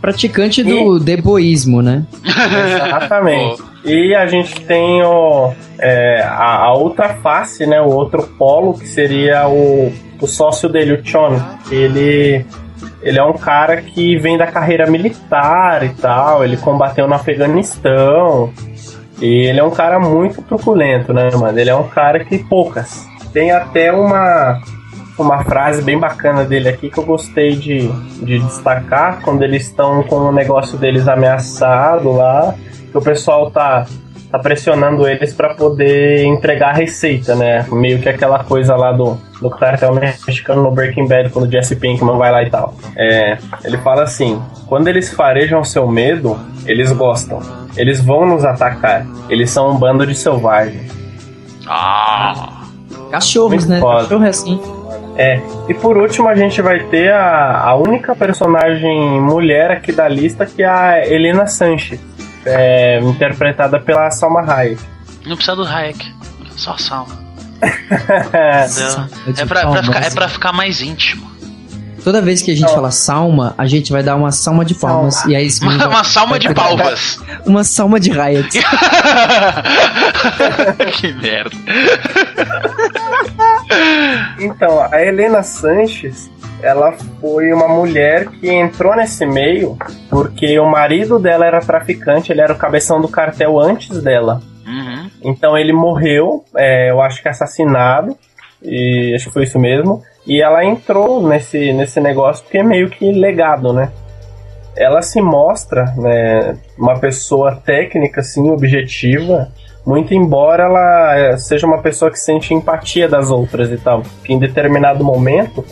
[0.00, 2.04] Praticante do deboísmo, né?
[2.24, 3.62] Exatamente.
[3.82, 7.80] E a gente tem o, é, a, a, outra face, né?
[7.80, 9.90] O outro polo, que seria o,
[10.20, 11.40] o sócio dele, o Chon.
[11.70, 12.44] Ele,
[13.00, 16.44] ele é um cara que vem da carreira militar e tal.
[16.44, 18.52] Ele combateu no Afeganistão.
[19.20, 21.58] E ele é um cara muito truculento, né, mano?
[21.58, 23.06] Ele é um cara que poucas.
[23.32, 24.60] Tem até uma,
[25.22, 27.88] uma frase bem bacana dele aqui que eu gostei de,
[28.22, 32.54] de destacar quando eles estão com o negócio deles ameaçado lá,
[32.90, 33.86] que o pessoal tá,
[34.30, 37.66] tá pressionando eles para poder entregar a receita, né?
[37.70, 41.76] Meio que aquela coisa lá do, do cartel mexicano no Breaking Bad, quando o Jesse
[41.76, 42.74] Pinkman vai lá e tal.
[42.96, 47.40] É, ele fala assim: quando eles farejam seu medo, eles gostam.
[47.76, 49.06] Eles vão nos atacar.
[49.28, 50.90] Eles são um bando de selvagens.
[51.66, 52.60] Ah!
[53.10, 53.80] Cachorros, Muito né?
[53.80, 54.02] foda.
[54.02, 54.79] Cachorro é assim.
[55.16, 60.08] É, e por último a gente vai ter a, a única personagem mulher aqui da
[60.08, 62.00] lista, que é a Helena Sanches,
[62.46, 64.80] é, interpretada pela Salma Hayek.
[65.26, 66.06] Não precisa do Hayek,
[66.56, 67.18] só Salma.
[68.32, 69.06] É, Entendeu?
[69.36, 71.28] É pra, pra ficar, é pra ficar mais íntimo.
[72.02, 75.22] Toda vez que a gente fala salma, a gente vai dar uma salma de palmas.
[75.26, 77.20] E aí Uma, menino uma vai- salma vai de palmas.
[77.44, 78.48] Uma salma de riot.
[80.96, 81.50] que merda.
[84.40, 86.30] Então, a Helena Sanches,
[86.62, 89.76] ela foi uma mulher que entrou nesse meio
[90.08, 94.40] porque o marido dela era traficante, ele era o cabeção do cartel antes dela.
[94.66, 95.10] Uhum.
[95.22, 98.16] Então ele morreu, é, eu acho que assassinado,
[98.62, 100.02] e acho que foi isso mesmo.
[100.26, 103.90] E ela entrou nesse, nesse negócio porque é meio que legado, né?
[104.76, 109.48] Ela se mostra né, uma pessoa técnica, assim, objetiva,
[109.86, 114.02] muito embora ela é, seja uma pessoa que sente empatia das outras e tal.
[114.24, 115.64] Que em determinado momento,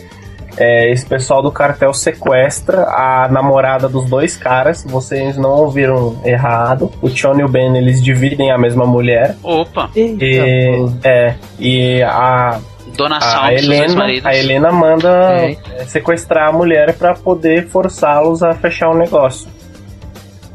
[0.57, 4.83] é, esse pessoal do cartel sequestra a namorada dos dois caras.
[4.83, 6.91] Vocês não ouviram errado.
[7.01, 9.35] O Chon e o Ben eles dividem a mesma mulher.
[9.43, 9.89] Opa.
[9.95, 12.59] E, é, e a,
[12.97, 15.09] Donação a dos seus Helena, a Helena manda
[15.77, 15.85] É.
[15.85, 19.47] sequestrar a mulher pra poder forçá-los a fechar o negócio.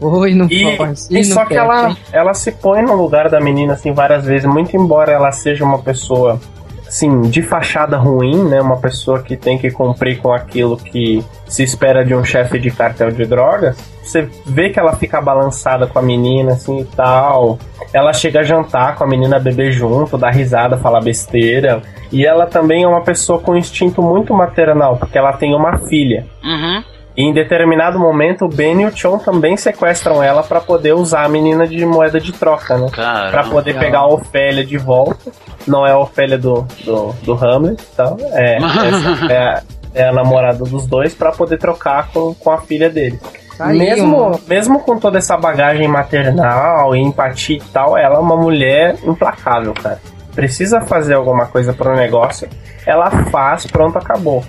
[0.05, 1.09] Oi, não E, faz.
[1.11, 4.24] e Ih, só não que ela, ela se põe no lugar da menina assim várias
[4.24, 6.40] vezes, muito embora ela seja uma pessoa
[6.86, 8.61] assim, de fachada ruim, né?
[8.61, 12.70] Uma pessoa que tem que cumprir com aquilo que se espera de um chefe de
[12.70, 13.76] cartel de drogas.
[14.02, 17.59] Você vê que ela fica balançada com a menina assim e tal.
[17.92, 21.82] Ela chega a jantar com a menina beber junto, dar risada, falar besteira.
[22.12, 25.78] E ela também é uma pessoa com um instinto muito maternal, porque ela tem uma
[25.78, 26.26] filha.
[26.44, 26.84] Uhum.
[27.16, 31.24] E em determinado momento, o Ben e o Chon também sequestram ela pra poder usar
[31.24, 32.88] a menina de moeda de troca, né?
[32.90, 33.30] Caramba.
[33.30, 35.30] Pra poder pegar a Ofélia de volta.
[35.66, 38.16] Não é a Ofélia do, do, do Hamlet, tá?
[38.32, 39.62] É, essa é, a,
[39.94, 43.20] é a namorada dos dois pra poder trocar com, com a filha dele.
[43.56, 48.18] Tá aí, mesmo, mesmo com toda essa bagagem maternal e empatia e tal, ela é
[48.18, 50.00] uma mulher implacável, cara.
[50.34, 52.48] Precisa fazer alguma coisa pro negócio,
[52.84, 54.42] ela faz, pronto, acabou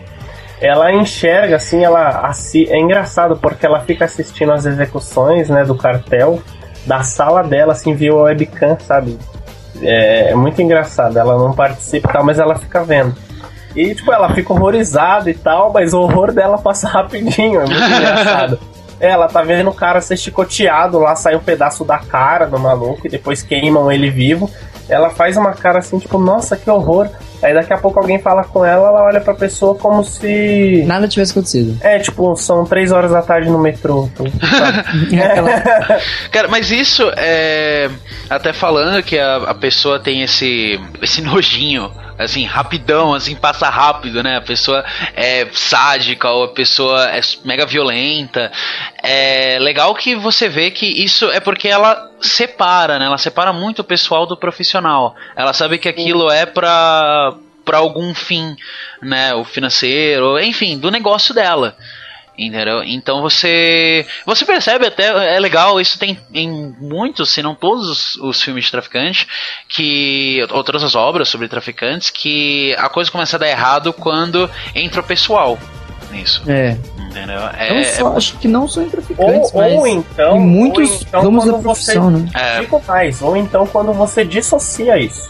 [0.59, 5.75] ela enxerga assim, ela assi é engraçado porque ela fica assistindo as execuções, né, do
[5.75, 6.41] cartel
[6.85, 9.17] da sala dela, assim, via webcam, sabe?
[9.81, 11.17] É, é muito engraçado.
[11.17, 13.15] Ela não participa tal, mas ela fica vendo.
[13.75, 17.83] E tipo, ela fica horrorizada e tal, mas o horror dela passa rapidinho, é muito
[17.83, 18.59] engraçado.
[18.99, 22.57] É, Ela tá vendo o cara ser chicoteado lá, sai um pedaço da cara do
[22.57, 24.49] maluco e depois queimam ele vivo.
[24.87, 27.09] Ela faz uma cara assim, tipo, nossa, que horror.
[27.41, 30.83] Aí daqui a pouco alguém fala com ela, ela olha pra pessoa como se.
[30.85, 31.77] Nada tivesse acontecido.
[31.81, 34.09] É, tipo, são três horas da tarde no metrô.
[34.15, 35.15] sabe?
[35.15, 35.99] É
[36.31, 37.89] Cara, mas isso é.
[38.29, 40.79] Até falando que a, a pessoa tem esse.
[41.01, 41.91] esse nojinho.
[42.17, 44.37] Assim, rapidão, assim, passa rápido, né?
[44.37, 48.51] A pessoa é sádica ou a pessoa é mega violenta.
[49.03, 53.05] É legal que você vê que isso é porque ela separa, né?
[53.05, 55.13] Ela separa muito o pessoal do profissional.
[55.35, 58.55] Ela sabe que aquilo é pra, pra algum fim,
[59.01, 59.33] né?
[59.35, 61.75] O financeiro, enfim, do negócio dela.
[62.37, 62.83] Entendeu?
[62.83, 64.05] Então você.
[64.25, 65.35] Você percebe até.
[65.35, 69.27] É legal, isso tem em muitos, se não todos os, os filmes de traficante,
[69.69, 70.45] que.
[70.51, 75.03] Outras as obras sobre traficantes, que a coisa começa a dar errado quando entra o
[75.03, 75.57] pessoal
[76.11, 76.43] nisso.
[76.47, 76.77] É.
[76.97, 77.39] Entendeu?
[77.57, 80.95] É, só, acho que não só em traficantes, Ou, mas ou então, em muitos ou
[81.07, 82.29] então quando profissão, você, né?
[82.33, 82.59] É.
[82.59, 85.29] Digo mais, ou então quando você dissocia isso.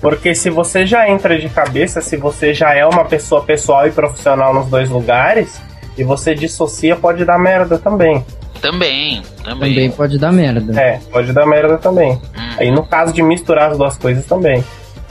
[0.00, 3.90] Porque se você já entra de cabeça, se você já é uma pessoa pessoal e
[3.90, 5.60] profissional nos dois lugares,
[5.96, 8.24] e você dissocia, pode dar merda também.
[8.60, 9.74] Também, também.
[9.74, 10.80] Também pode dar merda.
[10.80, 12.12] É, pode dar merda também.
[12.12, 12.54] Hum.
[12.58, 14.64] Aí no caso de misturar as duas coisas também.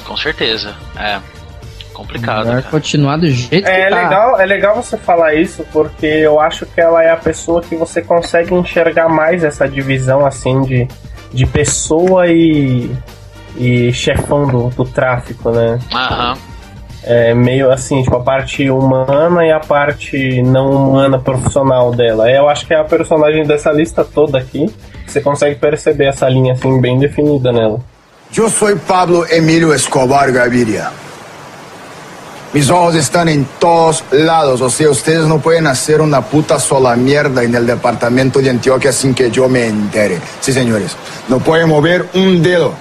[0.05, 0.73] Com certeza.
[0.97, 1.19] É.
[1.93, 2.47] Complicado.
[2.47, 2.71] Melhor cara.
[2.71, 4.01] continuar do jeito É que tá.
[4.03, 7.75] legal, é legal você falar isso, porque eu acho que ela é a pessoa que
[7.75, 10.87] você consegue enxergar mais essa divisão assim de,
[11.31, 12.91] de pessoa e,
[13.55, 15.79] e chefão do, do tráfico, né?
[15.93, 16.37] Aham.
[17.05, 22.29] É meio assim, tipo, a parte humana e a parte não humana profissional dela.
[22.31, 24.73] Eu acho que é a personagem dessa lista toda aqui.
[25.05, 27.79] Você consegue perceber essa linha assim bem definida nela.
[28.31, 30.89] Yo soy Pablo Emilio Escobar Gaviria.
[32.53, 36.95] Mis ojos están en todos lados, o sea, ustedes no pueden hacer una puta sola
[36.95, 40.19] mierda en el departamento de Antioquia sin que yo me entere.
[40.39, 40.95] Sí, señores,
[41.29, 42.73] no pueden mover un dedo.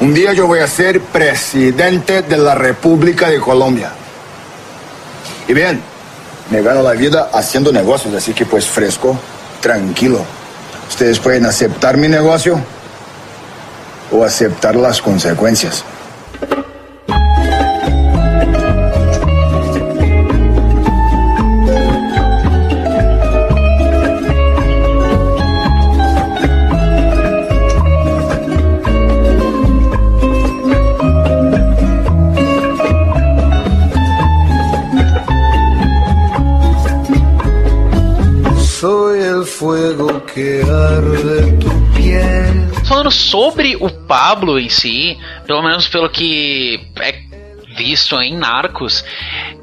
[0.00, 3.92] Un día yo voy a ser presidente de la República de Colombia.
[5.46, 5.82] Y bien,
[6.50, 9.18] me gano la vida haciendo negocios, así que pues fresco,
[9.60, 10.24] tranquilo.
[10.88, 12.58] Ustedes pueden aceptar mi negocio
[14.10, 15.84] o aceptar las consecuencias.
[39.70, 42.84] Fuego que arde tu piel.
[42.86, 45.16] Falando sobre o Pablo em si,
[45.46, 47.14] pelo menos pelo que é
[47.76, 49.04] visto em Narcos,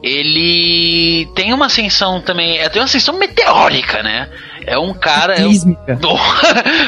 [0.02, 4.30] ele tem uma ascensão também, é, tem uma ascensão meteórica, né?
[4.66, 5.36] É um cara.
[5.36, 5.76] É um,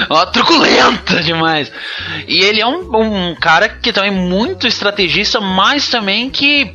[0.09, 1.70] uma truculenta demais.
[2.26, 6.74] E ele é um, um cara que também é muito estrategista, mas também que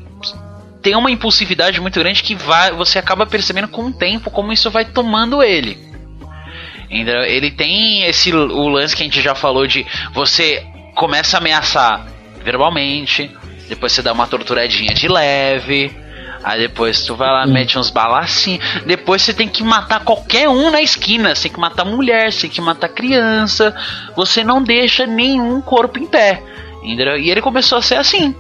[0.83, 4.71] tem uma impulsividade muito grande que vai, você acaba percebendo com o tempo como isso
[4.71, 5.94] vai tomando ele.
[7.01, 10.65] Ele tem esse o lance que a gente já falou de você
[10.95, 12.07] começa a ameaçar
[12.45, 13.31] verbalmente,
[13.69, 15.91] depois você dá uma torturadinha de leve,
[16.43, 20.71] aí depois tu vai lá, mete uns balacinhos, depois você tem que matar qualquer um
[20.71, 23.75] na esquina, você tem que matar mulher, você tem que matar criança,
[24.15, 26.43] você não deixa nenhum corpo em pé.
[26.83, 27.17] Entendeu?
[27.17, 28.35] E ele começou a ser assim.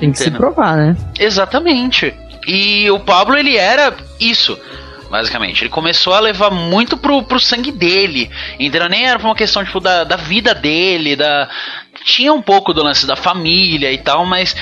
[0.00, 0.40] Tem que se Entendeu?
[0.40, 0.96] provar, né?
[1.18, 2.12] Exatamente.
[2.46, 4.58] E o Pablo, ele era isso,
[5.10, 5.62] basicamente.
[5.62, 8.30] Ele começou a levar muito pro, pro sangue dele.
[8.58, 8.88] Entendeu?
[8.88, 11.48] Nem era uma questão, tipo, da, da vida dele, da...
[12.04, 14.54] Tinha um pouco do lance da família e tal, mas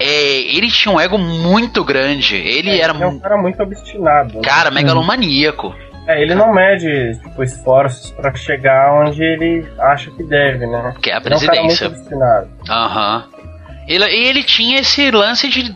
[0.00, 2.36] é, ele tinha um ego muito grande.
[2.36, 4.34] Ele era, é um cara muito obstinado.
[4.34, 4.40] né?
[4.42, 5.74] cara, megalomaníaco.
[6.06, 10.94] É, ele não mede tipo, esforços pra chegar onde ele acha que deve, né?
[11.00, 11.88] Que é a Ele um cara presidência.
[11.88, 12.48] muito obstinado.
[12.68, 13.24] Aham.
[13.88, 15.74] Ele, e ele tinha esse lance de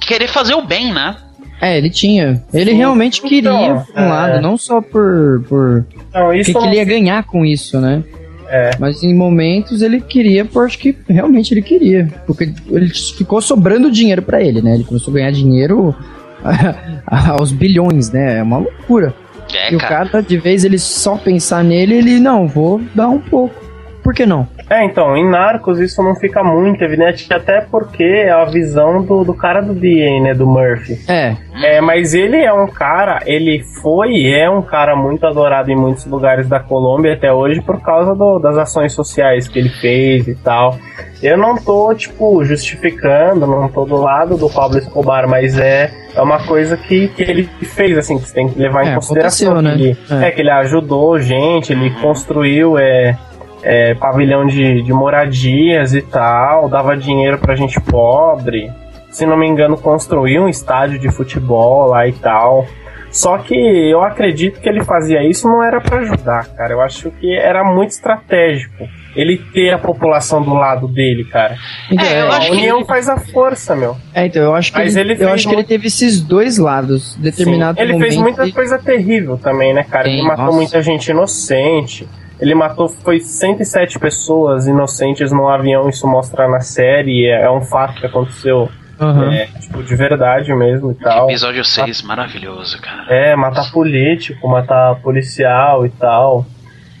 [0.00, 1.16] querer fazer o bem, né?
[1.60, 2.42] É, ele tinha.
[2.52, 4.08] Ele realmente queria, Então, um é.
[4.08, 5.44] lado, não só por.
[5.48, 8.02] por Não, o que, isso que ele ia ganhar com isso, né?
[8.48, 8.70] É.
[8.80, 12.08] Mas em momentos ele queria, por acho que realmente ele queria.
[12.26, 14.74] Porque ele ficou sobrando dinheiro pra ele, né?
[14.74, 15.94] Ele começou a ganhar dinheiro
[17.06, 18.38] aos bilhões, né?
[18.38, 19.14] É uma loucura.
[19.54, 20.08] É, e o cara.
[20.08, 23.69] cara, de vez ele só pensar nele, ele, não, vou dar um pouco.
[24.10, 24.44] Por que não?
[24.68, 29.22] É, então, em Narcos isso não fica muito evidente, até porque é a visão do,
[29.22, 30.98] do cara do DA, né, do Murphy.
[31.08, 31.36] É.
[31.62, 35.76] É, mas ele é um cara, ele foi e é um cara muito adorado em
[35.76, 40.26] muitos lugares da Colômbia até hoje por causa do- das ações sociais que ele fez
[40.26, 40.76] e tal.
[41.22, 46.20] Eu não tô, tipo, justificando, não tô do lado do Pablo Escobar, mas é, é
[46.20, 49.52] uma coisa que, que ele fez, assim, que você tem que levar em É, consideração.
[49.52, 49.86] aconteceu, que né?
[50.10, 50.28] ele- É.
[50.28, 53.16] é, que ele ajudou gente, ele construiu é,
[53.62, 58.70] é, pavilhão de, de moradias e tal, dava dinheiro pra gente pobre.
[59.10, 62.66] Se não me engano, construiu um estádio de futebol lá e tal.
[63.10, 66.74] Só que eu acredito que ele fazia isso não era pra ajudar, cara.
[66.74, 68.86] Eu acho que era muito estratégico.
[69.16, 71.56] Ele ter a população do lado dele, cara.
[71.90, 73.96] É, eu a união ele- faz a força, meu.
[74.14, 76.20] É, então eu acho que, Mas ele, ele eu acho que ele muito- teve esses
[76.22, 77.16] dois lados.
[77.16, 78.08] Determinado Sim, ele momento.
[78.08, 80.08] fez muita ele- coisa terrível também, né, cara?
[80.08, 80.56] ele Sim, matou nossa.
[80.56, 82.08] muita gente inocente.
[82.40, 87.60] Ele matou, foi 107 pessoas inocentes num avião, isso mostra na série, é, é um
[87.60, 88.68] fato que aconteceu
[89.00, 89.32] Aham.
[89.32, 91.30] É, tipo, de verdade mesmo e tal.
[91.30, 93.06] Episódio 6, maravilhoso, cara.
[93.08, 96.44] É, matar político, matar policial e tal.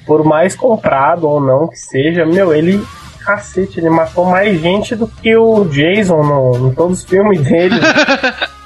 [0.06, 2.82] Por mais comprado ou não que seja, meu, ele.
[3.22, 7.76] Cacete, ele matou mais gente do que o Jason no, em todos os filmes dele.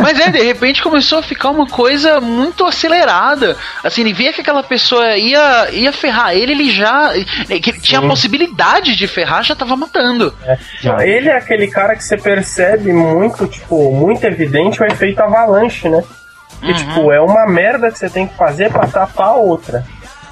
[0.00, 3.56] Mas é, de repente começou a ficar uma coisa muito acelerada.
[3.82, 7.12] Assim, ele via que aquela pessoa ia, ia ferrar ele, ele já.
[7.48, 10.34] Que ele tinha a possibilidade de ferrar, já tava matando.
[10.84, 15.88] Não, ele é aquele cara que você percebe muito, tipo, muito evidente o efeito avalanche,
[15.88, 16.02] né?
[16.60, 19.84] Que, tipo, é uma merda que você tem que fazer pra tapar a outra.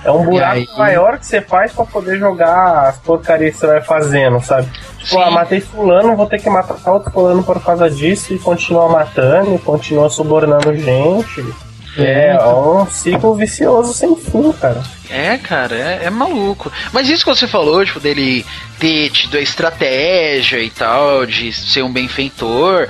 [0.05, 3.67] É um buraco aí- maior que você faz pra poder jogar as porcarias que você
[3.67, 4.69] vai fazendo, sabe?
[4.99, 8.89] Tipo, ah, matei fulano, vou ter que matar outro fulano por causa disso e continua
[8.89, 11.45] matando, e continua subornando gente.
[11.99, 14.81] É, é um ciclo vicioso sem fim, cara.
[15.11, 16.71] É, cara, é, é maluco.
[16.93, 18.47] Mas isso que você falou, tipo, dele
[18.79, 22.89] ter tido a estratégia e tal, de ser um benfeitor.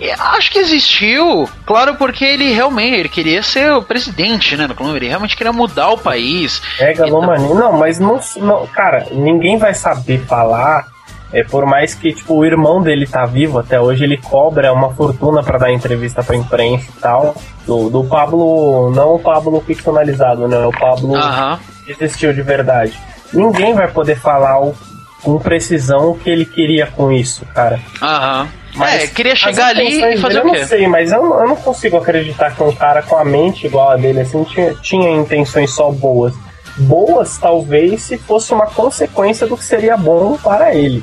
[0.00, 4.74] É, Acho que existiu, claro, porque ele realmente ele queria ser o presidente, né, do
[4.74, 4.98] Colômbia.
[4.98, 6.62] Ele realmente queria mudar o país.
[6.78, 7.54] É galomania.
[7.54, 8.66] Não, mas não, não.
[8.68, 10.86] Cara, ninguém vai saber falar.
[11.30, 14.94] É, por mais que tipo, o irmão dele tá vivo até hoje, ele cobra uma
[14.94, 17.34] fortuna pra dar entrevista pra imprensa e tal.
[17.66, 20.64] Do, do Pablo, não o Pablo ficcionalizado, né?
[20.64, 21.58] O Pablo Aham.
[21.84, 22.98] que existiu de verdade.
[23.30, 24.74] Ninguém vai poder falar o-
[25.22, 27.78] com precisão o que ele queria com isso, cara.
[28.00, 28.48] Aham.
[28.74, 30.60] Mas é, queria chegar ali e fazer dele o Eu quê?
[30.60, 33.66] não sei, mas eu, não- eu não consigo acreditar que um cara com a mente
[33.66, 36.34] igual a dele assim tinha, tinha intenções só boas.
[36.76, 41.02] Boas, talvez, se fosse uma consequência do que seria bom para ele.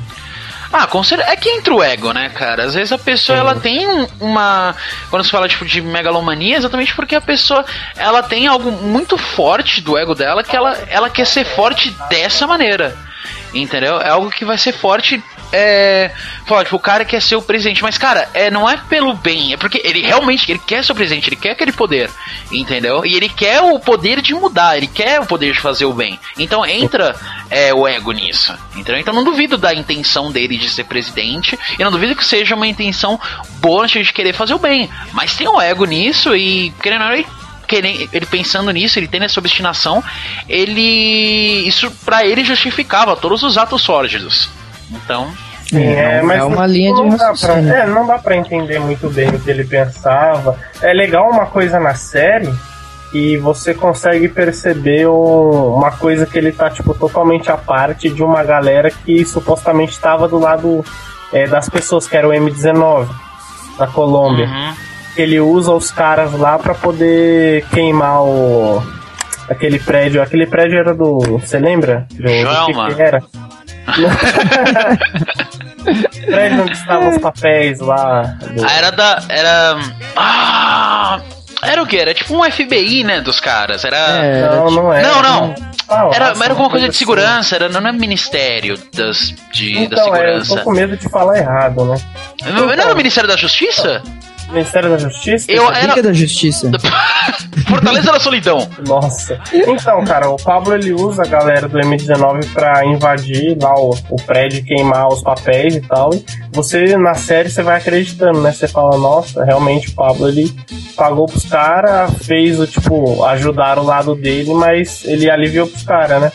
[0.72, 1.30] Ah, com certeza.
[1.30, 2.64] É que entra o ego, né, cara?
[2.64, 4.74] Às vezes a pessoa, ela tem um- uma...
[5.10, 7.64] Quando se fala, tipo, de megalomania, é exatamente porque a pessoa,
[7.96, 12.46] ela tem algo muito forte do ego dela, que ela, ela quer ser forte dessa
[12.46, 12.96] maneira.
[13.54, 14.00] Entendeu?
[14.00, 15.22] É algo que vai ser forte.
[15.58, 16.10] É.
[16.44, 19.52] Falar, tipo, o cara quer ser o presidente, mas, cara, é, não é pelo bem,
[19.52, 22.10] é porque ele realmente ele quer ser o presidente, ele quer aquele poder,
[22.52, 23.04] entendeu?
[23.06, 26.20] E ele quer o poder de mudar, ele quer o poder de fazer o bem.
[26.38, 27.16] Então entra
[27.50, 29.00] é, o ego nisso, entendeu?
[29.00, 32.66] Então não duvido da intenção dele de ser presidente, e não duvido que seja uma
[32.66, 33.18] intenção
[33.58, 37.24] boa de querer fazer o bem, mas tem o ego nisso e, querendo ou não,
[37.74, 40.02] ele pensando nisso, ele tendo essa obstinação,
[40.48, 41.66] ele.
[41.66, 44.48] Isso pra ele justificava todos os atos sórdidos.
[44.90, 45.32] Então.
[45.68, 47.72] Sim, é, mas é uma linha de não dá, pra, raciocínio.
[47.74, 50.56] é, não dá pra entender muito bem o que ele pensava.
[50.80, 52.48] É legal uma coisa na série
[53.10, 58.22] que você consegue perceber um- uma coisa que ele tá tipo totalmente à parte de
[58.22, 60.84] uma galera que supostamente estava do lado
[61.32, 63.08] é, das pessoas que era o M19
[63.78, 64.48] da Colômbia.
[65.16, 68.80] Ele usa os caras lá pra poder queimar o
[69.48, 70.22] aquele prédio.
[70.22, 72.06] Aquele prédio era do, você lembra?
[72.12, 72.94] Do, do que Joelma.
[72.94, 73.22] que era?
[76.62, 78.36] onde estavam os papéis lá.
[78.66, 79.22] Ah, era da.
[79.28, 79.76] Era.
[80.16, 81.20] Ah!
[81.62, 81.96] Era o que?
[81.96, 83.20] Era tipo um FBI, né?
[83.20, 83.84] Dos caras.
[83.84, 83.96] Era.
[84.24, 85.08] É, era Não, tipo- não era.
[85.08, 85.54] Não, não.
[85.88, 86.98] Ah, Era, nossa, era alguma coisa de assim.
[86.98, 90.56] segurança, era, não é ministério das, de, da Então, é, eu segurança.
[90.56, 91.96] tô com medo de falar errado, né?
[92.46, 94.02] Não, não era o Ministério da Justiça?
[94.50, 95.50] Ministério da Justiça?
[95.50, 96.70] Eu era- Liga da Justiça.
[97.68, 98.68] Fortaleza da Solidão.
[98.86, 99.40] Nossa.
[99.52, 104.16] Então, cara, o Pablo ele usa a galera do M19 pra invadir lá o, o
[104.22, 106.10] prédio, e queimar os papéis e tal.
[106.14, 108.52] E você, na série, você vai acreditando, né?
[108.52, 110.54] Você fala, nossa, realmente o Pablo ele
[110.96, 116.20] pagou pros caras, fez o tipo, ajudar o lado dele, mas ele aliviou pros caras,
[116.22, 116.32] né?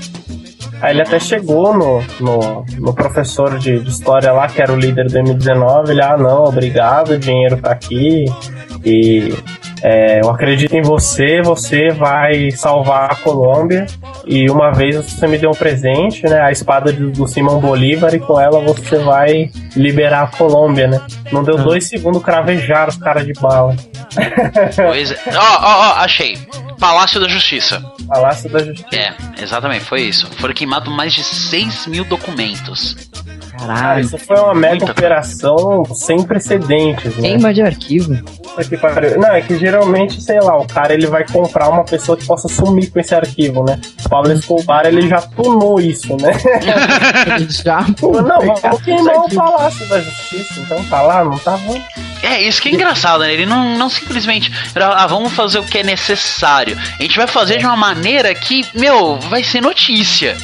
[0.81, 4.75] Aí ele até chegou no, no, no professor de, de história lá, que era o
[4.75, 8.25] líder do M19, ele, ah não, obrigado, o dinheiro tá aqui.
[8.83, 9.33] E
[9.83, 13.85] é, eu acredito em você, você vai salvar a Colômbia.
[14.25, 16.39] E uma vez você me deu um presente, né?
[16.39, 21.01] A espada do, do Simão Bolívar, e com ela você vai liberar a Colômbia, né?
[21.31, 23.75] Não deu dois segundos, cravejaram os caras de bala.
[24.75, 25.17] Pois é.
[25.35, 26.37] Ó, ó, ó, achei.
[26.81, 27.79] Palácio da Justiça.
[28.07, 28.87] Palácio da Justiça.
[28.91, 30.27] É, exatamente, foi isso.
[30.37, 32.97] Foram queimados mais de 6 mil documentos.
[33.55, 37.29] Cara, isso foi uma mega operação sem precedentes, né?
[37.29, 38.17] Queima de arquivo.
[39.19, 42.47] Não, é que geralmente, sei lá, o cara ele vai comprar uma pessoa que possa
[42.47, 43.79] sumir com esse arquivo, né?
[44.03, 46.31] O Pablo Escobar ele já tunou isso, né?
[47.47, 51.79] já, Não, vamos queimar o Palácio da Justiça, então tá lá, não tá bom.
[52.23, 53.33] É, isso que é engraçado, né?
[53.33, 54.51] Ele não, não simplesmente.
[54.75, 56.77] Ah, vamos fazer o que é necessário.
[56.99, 60.37] A gente vai fazer de uma maneira que, meu, vai ser notícia.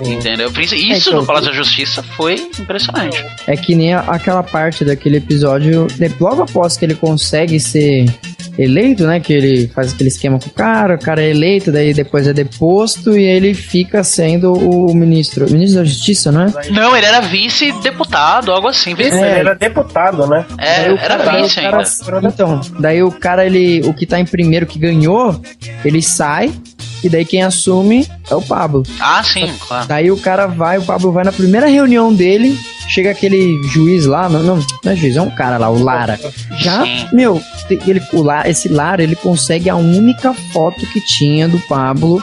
[0.00, 0.52] Entendeu?
[0.60, 3.24] Isso É, então, no Palácio da Justiça foi impressionante.
[3.46, 5.88] É que nem aquela parte daquele episódio,
[6.20, 8.06] logo após que ele consegue ser
[8.58, 9.20] eleito, né?
[9.20, 12.32] Que ele faz aquele esquema com o cara, o cara é eleito, daí depois é
[12.32, 15.50] deposto e ele fica sendo o ministro.
[15.50, 16.52] Ministro da Justiça, não é?
[16.70, 18.94] Não, ele era vice-deputado, algo assim.
[18.94, 20.44] Vice Isso, ele era deputado, né?
[20.58, 21.84] É, Daí o era cara- vice o cara-
[22.16, 22.28] ainda.
[22.28, 23.80] Então, daí o cara, ele.
[23.86, 25.40] O que tá em primeiro que ganhou,
[25.84, 26.52] ele sai.
[27.02, 28.82] E daí quem assume é o Pablo.
[29.00, 29.86] Ah, sim, claro.
[29.86, 34.28] Daí o cara vai, o Pablo vai na primeira reunião dele, chega aquele juiz lá,
[34.28, 36.18] não, não, não é juiz, é um cara lá, o Lara.
[36.58, 36.82] Já,
[37.12, 37.40] meu,
[37.86, 42.20] ele, o Lara, esse Lara, ele consegue a única foto que tinha do Pablo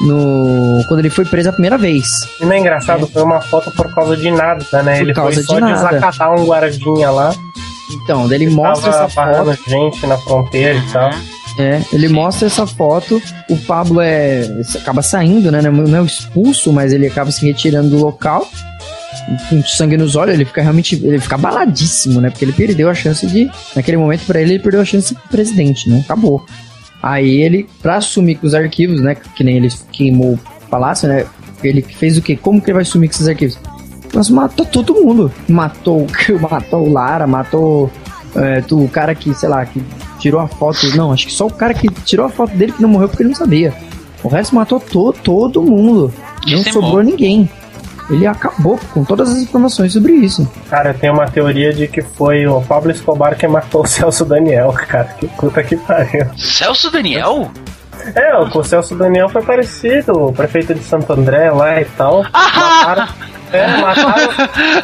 [0.00, 2.06] no quando ele foi preso a primeira vez.
[2.40, 4.96] E não é engraçado, foi uma foto por causa de nada, né?
[4.98, 5.74] Por ele causa foi de só nada.
[5.74, 7.34] desacatar um guardinha lá.
[7.90, 9.70] Então, daí ele mostra tava essa foto.
[9.70, 11.10] gente na fronteira e tal.
[11.58, 14.42] É, ele mostra essa foto, o Pablo é
[14.74, 15.62] acaba saindo, né?
[15.62, 18.46] Não é expulso, mas ele acaba se retirando do local.
[19.48, 20.94] Com sangue nos olhos, ele fica realmente.
[21.02, 22.28] Ele fica abaladíssimo, né?
[22.30, 23.50] Porque ele perdeu a chance de.
[23.74, 26.00] Naquele momento, pra ele, ele perdeu a chance de presidente, né?
[26.04, 26.44] Acabou.
[27.02, 29.14] Aí ele, pra assumir com os arquivos, né?
[29.14, 31.24] Que nem ele queimou o palácio, né?
[31.64, 32.36] Ele fez o quê?
[32.36, 33.58] Como que ele vai assumir com esses arquivos?
[34.14, 35.32] Mas matou todo mundo.
[35.48, 36.06] Matou,
[36.50, 37.90] matou o Lara, matou
[38.34, 39.82] é, tu- o cara que, sei lá, que
[40.26, 40.96] tirou a foto.
[40.96, 43.22] Não, acho que só o cara que tirou a foto dele que não morreu porque
[43.22, 43.72] ele não sabia.
[44.24, 46.12] O resto matou to, todo mundo.
[46.46, 46.82] Não Dizimou.
[46.82, 47.48] sobrou ninguém.
[48.10, 50.48] Ele acabou com todas as informações sobre isso.
[50.70, 54.72] Cara, tem uma teoria de que foi o Pablo Escobar que matou o Celso Daniel,
[54.88, 55.04] cara.
[55.18, 56.26] Que puta que pariu.
[56.36, 57.50] Celso Daniel?
[58.14, 62.24] É, o Celso Daniel foi parecido, o prefeito de Santo André lá e tal.
[62.32, 63.08] Mataram,
[63.52, 64.32] é, mataram,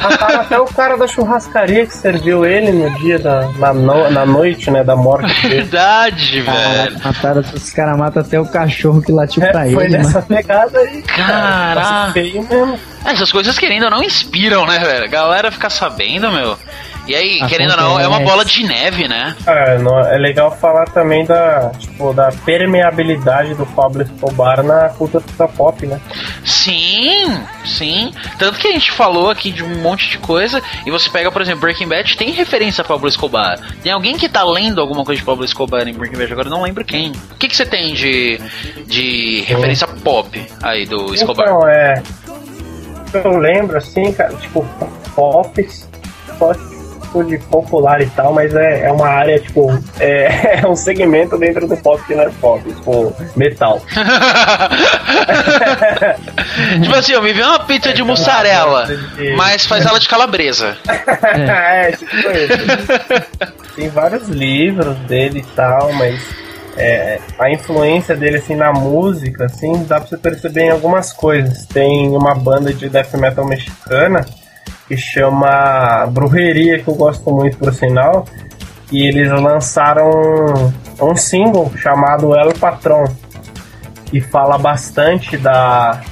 [0.02, 3.48] mataram até o cara da churrascaria que serviu ele no dia da.
[3.58, 5.62] na, no- na noite, né, da morte dele.
[5.62, 7.00] Verdade, velho.
[7.04, 9.98] Mataram, os caras matam até o cachorro que latiu pra É, foi ele.
[9.98, 10.26] nessa mano.
[10.28, 11.02] pegada aí.
[11.02, 12.12] Caraca.
[12.12, 12.78] Feio mesmo.
[13.04, 15.04] Essas coisas, querendo não, inspiram, né, velho?
[15.04, 16.56] A galera fica sabendo, meu.
[17.06, 18.30] E aí, querendo ou não, é uma Acontece.
[18.30, 19.36] bola de neve, né?
[19.46, 25.24] É, não- é legal falar também da, tipo, da permeabilidade do Pablo Escobar na cultura
[25.48, 26.00] pop, né?
[26.44, 28.12] Sim, sim.
[28.38, 30.62] Tanto que a gente falou aqui de um monte de coisa.
[30.86, 33.58] E você pega, por exemplo, Breaking Bad, tem referência a Pablo Escobar.
[33.82, 36.46] Tem alguém que tá lendo alguma coisa de Pablo Escobar em Breaking Bad agora?
[36.48, 37.10] eu Não lembro quem.
[37.32, 38.40] O que, que você tem de,
[38.86, 41.46] de referência pop aí do Escobar?
[41.46, 42.02] Então, é.
[43.24, 44.64] Eu lembro, assim, cara, tipo,
[45.14, 45.68] pop,
[46.38, 46.52] só
[47.12, 51.36] tipo de popular e tal, mas é, é uma área, tipo, é, é um segmento
[51.36, 53.82] dentro do pop que não é pop, tipo, metal.
[56.82, 58.88] tipo assim, eu me vi uma pizza de mussarela,
[59.36, 60.78] mas faz ela de calabresa.
[60.88, 62.56] é, tipo isso.
[63.76, 66.20] Tem vários livros dele e tal, mas
[66.76, 71.66] é, a influência dele assim na música, assim, dá pra você perceber em algumas coisas.
[71.66, 74.24] Tem uma banda de death metal mexicana
[74.88, 78.24] que chama Brujeria, que eu gosto muito por sinal,
[78.90, 80.10] e eles lançaram
[81.00, 83.04] um, single chamado El Patrão,
[84.06, 86.02] que fala bastante da,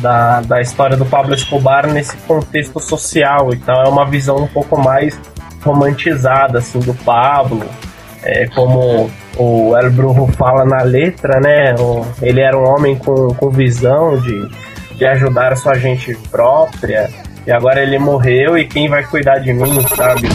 [0.00, 3.52] da, da história do Pablo Escobar nesse contexto social.
[3.52, 5.18] Então é uma visão um pouco mais
[5.62, 7.66] romantizada assim do Pablo.
[8.22, 11.74] É, como o El Brujo fala na letra, né?
[12.20, 14.48] ele era um homem com, com visão de,
[14.96, 17.08] de ajudar a sua gente própria.
[17.46, 20.28] E agora ele morreu e quem vai cuidar de mim, sabe?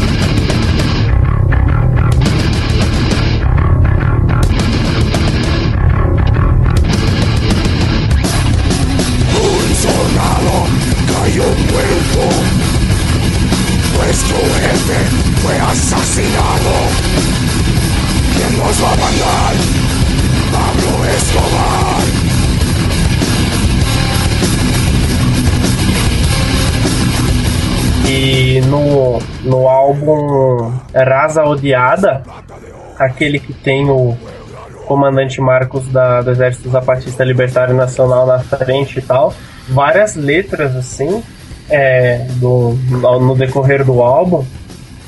[29.46, 32.24] No, álbum Rasa Odiada,
[32.98, 34.18] aquele que tem o
[34.86, 39.34] comandante Marcos da, do Exército Zapatista Libertário Nacional na frente e tal,
[39.68, 41.24] várias letras assim,
[41.70, 44.46] é, do, no, no decorrer do álbum,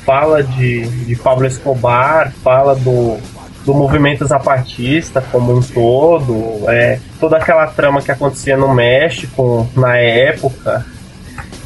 [0.04, 3.18] fala de, de Pablo Escobar, fala do,
[3.64, 9.96] do movimento zapatista como um todo, é, toda aquela trama que acontecia no México na
[9.98, 10.84] época,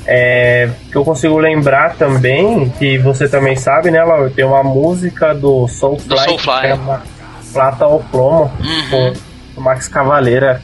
[0.07, 4.31] é, que eu consigo lembrar também, que você também sabe, né, Laura?
[4.31, 6.61] Tem uma música do Soulfly, Do Soulfly.
[6.61, 7.03] que chama
[7.53, 8.51] Plata ao Plomo,
[8.91, 9.13] com
[9.57, 10.61] o Max Cavaleira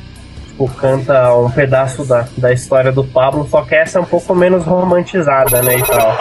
[0.58, 4.34] tipo, canta um pedaço da, da história do Pablo, só que essa é um pouco
[4.34, 6.16] menos romantizada, né, e tal.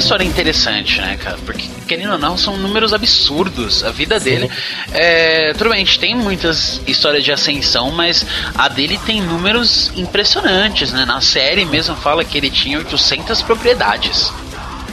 [0.00, 1.38] História interessante, né, cara?
[1.46, 3.84] Porque, querendo ou não, são números absurdos.
[3.84, 4.50] A vida dele.
[4.92, 9.92] É, tudo bem, a gente tem muitas histórias de ascensão, mas a dele tem números
[9.96, 11.04] impressionantes, né?
[11.04, 14.32] Na série mesmo fala que ele tinha 800 propriedades.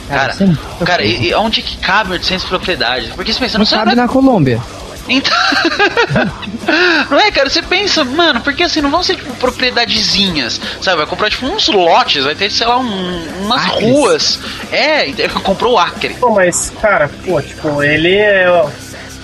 [0.08, 0.56] Cara, sim.
[0.84, 3.10] cara, e, e onde que cabe 800 propriedades?
[3.14, 4.60] Porque você pensa, Não não sabe cabe na Colômbia.
[5.08, 5.36] Então.
[7.10, 7.48] não é, cara?
[7.48, 10.98] Você pensa, mano, porque assim, não vão ser tipo propriedadezinhas, sabe?
[10.98, 13.82] Vai comprar tipo uns lotes, vai ter, sei lá, um- umas Acres.
[13.90, 14.40] ruas.
[14.72, 16.14] É, então, comprou o Acre.
[16.14, 18.70] Pô, mas, cara, pô, tipo, ele é, o-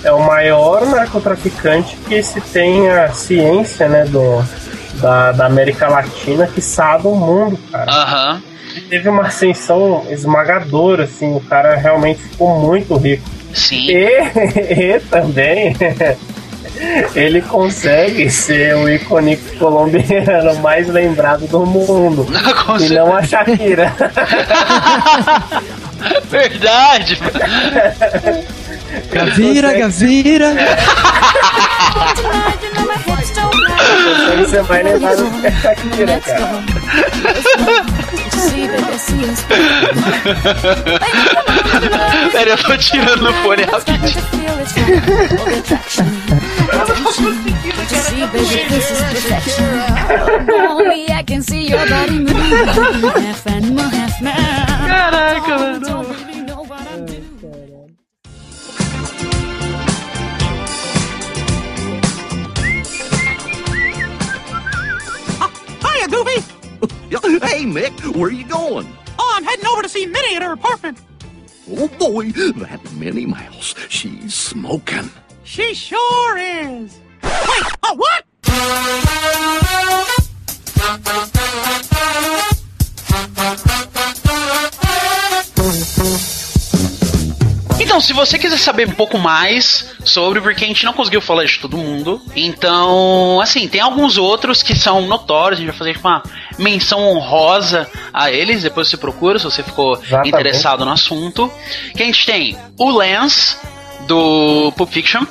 [0.03, 4.43] é o maior narcotraficante que se tem a ciência, né, do,
[4.95, 7.91] da, da América Latina, que sabe do mundo, cara.
[7.91, 8.41] Aham.
[8.75, 13.23] Ele teve uma ascensão esmagadora, assim, o cara realmente ficou muito rico.
[13.55, 13.87] Sim.
[13.89, 15.75] E, e também
[17.15, 22.27] ele consegue ser o ícone colombiano mais lembrado do mundo.
[22.65, 23.93] Com e não a Shakira.
[26.29, 27.17] Verdade.
[29.11, 30.53] Gavira, Gavira.
[34.49, 38.04] Ser mais lembrado do que a Shakira, cara.
[42.31, 44.21] Pera, eu tô tirando o fone rapidinho.
[50.69, 52.67] Only I can see your body moving
[53.25, 54.35] half animal, half man.
[54.87, 56.05] Caraca, mano.
[65.83, 66.54] Hiya, Goofy!
[67.45, 68.87] Hey, Mick, where you going?
[69.19, 70.99] Oh, I'm heading over to see Minnie at her apartment.
[71.69, 75.09] Oh, boy, that Minnie Mouse, she's smoking.
[75.43, 76.99] She sure is.
[77.23, 78.25] Wait, oh, what?
[87.95, 91.45] Então, se você quiser saber um pouco mais sobre, porque a gente não conseguiu falar
[91.45, 95.93] de todo mundo, então, assim, tem alguns outros que são notórios, a gente vai fazer
[95.93, 96.21] tipo, uma
[96.59, 100.27] menção honrosa a eles, depois você procura se você ficou Exatamente.
[100.27, 101.49] interessado no assunto.
[101.95, 103.55] Que a gente tem o Lance,
[104.07, 105.23] do Pulp Fiction,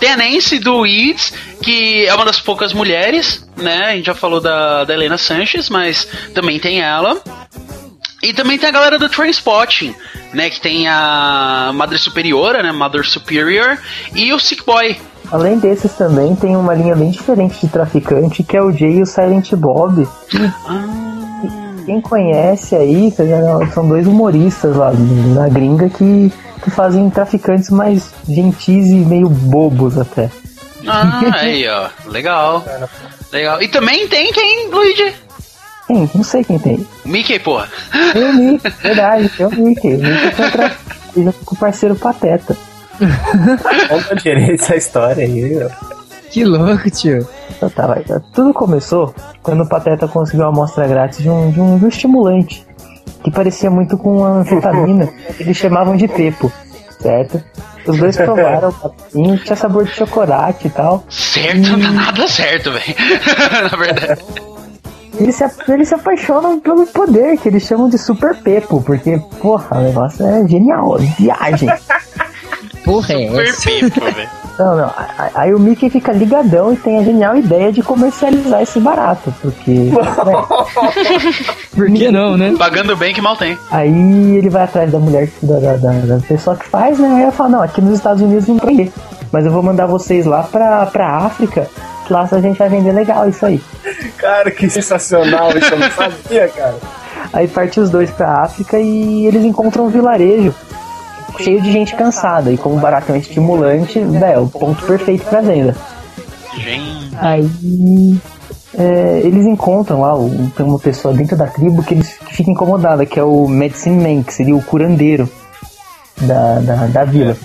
[0.00, 3.84] tem a Nancy do Weeds, que é uma das poucas mulheres, né?
[3.84, 7.22] A gente já falou da, da Helena Sanches, mas também tem ela.
[8.24, 9.94] E também tem a galera do Trainspotting,
[10.32, 10.48] né?
[10.48, 12.72] Que tem a Madre Superiora, né?
[12.72, 13.78] Mother Superior,
[14.14, 14.96] e o Sick Boy.
[15.30, 19.02] Além desses também tem uma linha bem diferente de traficante, que é o Jay e
[19.02, 20.08] o Silent Bob.
[20.32, 23.12] E Quem conhece aí,
[23.74, 24.90] são dois humoristas lá
[25.34, 26.32] na gringa que,
[26.62, 30.30] que fazem traficantes mais gentis e meio bobos até.
[30.86, 31.88] Ah, aí, ó.
[32.06, 32.64] Legal.
[33.32, 33.60] Legal.
[33.62, 35.14] E também tem quem, Luigi?
[35.86, 36.10] Quem?
[36.14, 36.86] Não sei quem tem.
[37.04, 37.68] Mickey, porra.
[38.12, 39.94] Tem o Mickey, verdade, tem o Mickey.
[39.94, 40.72] O Mickey foi tra...
[41.14, 42.56] ele já ficou com o parceiro Pateta.
[43.88, 45.70] Conta direito essa história aí, meu.
[46.30, 47.26] Que louco, tio.
[47.50, 48.04] Então tá, vai.
[48.32, 51.88] Tudo começou quando o Pateta conseguiu uma amostra grátis de um, de um, de um
[51.88, 52.66] estimulante
[53.22, 55.08] que parecia muito com uma anfetamina.
[55.38, 56.52] Eles chamavam de Pepo,
[57.00, 57.42] certo?
[57.86, 61.04] Os dois provaram o papinho, tinha sabor de chocolate e tal.
[61.08, 62.94] Certo, não tá nada certo, velho.
[63.70, 64.24] Na verdade.
[65.18, 69.78] Eles se, eles se apaixonam pelo poder, que eles chamam de Super Pepo, porque, porra,
[69.78, 71.70] o negócio é genial, viagem.
[72.84, 74.28] Porra, é Perfeito, velho.
[74.58, 74.90] Não, não.
[75.34, 79.70] Aí o Mickey fica ligadão e tem a genial ideia de comercializar esse barato, porque.
[79.70, 79.92] né,
[81.74, 82.54] Por que não, né?
[82.58, 83.56] Pagando bem que mal tem.
[83.70, 87.08] Aí ele vai atrás da mulher, da, da, da- da pessoa que faz, né?
[87.16, 88.92] Aí ela fala, não, aqui nos Estados Unidos não tem.
[89.32, 91.66] Mas eu vou mandar vocês lá pra, pra África,
[92.12, 93.60] lá a gente vai vender legal isso aí.
[94.16, 96.76] Cara, que sensacional, isso eu não sabia, cara.
[97.32, 100.54] Aí parte os dois pra África e eles encontram um vilarejo
[101.38, 102.52] cheio de gente cansada.
[102.52, 105.76] E como o barato é um estimulante, é o ponto perfeito pra venda.
[106.56, 107.16] Gente.
[107.16, 108.20] Aí
[108.76, 110.12] é, eles encontram lá,
[110.56, 114.02] tem uma pessoa dentro da tribo que, eles, que fica incomodada, que é o Medicine
[114.02, 115.28] Man, que seria o curandeiro
[116.20, 117.36] da, da, da vila.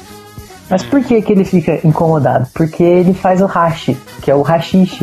[0.70, 2.48] Mas por que, que ele fica incomodado?
[2.54, 5.02] Porque ele faz o hashi, que é o hashish.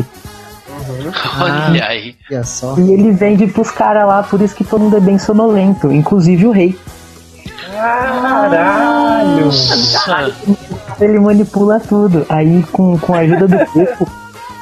[1.41, 2.15] Olha aí.
[2.31, 2.75] Olha só.
[2.77, 6.47] E ele vende pros caras lá, por isso que todo mundo é bem sonolento, inclusive
[6.47, 6.77] o rei.
[7.73, 9.45] Caralho!
[9.45, 10.33] Nossa.
[10.99, 12.25] Ele manipula tudo.
[12.29, 14.07] Aí, com, com a ajuda do Pepo,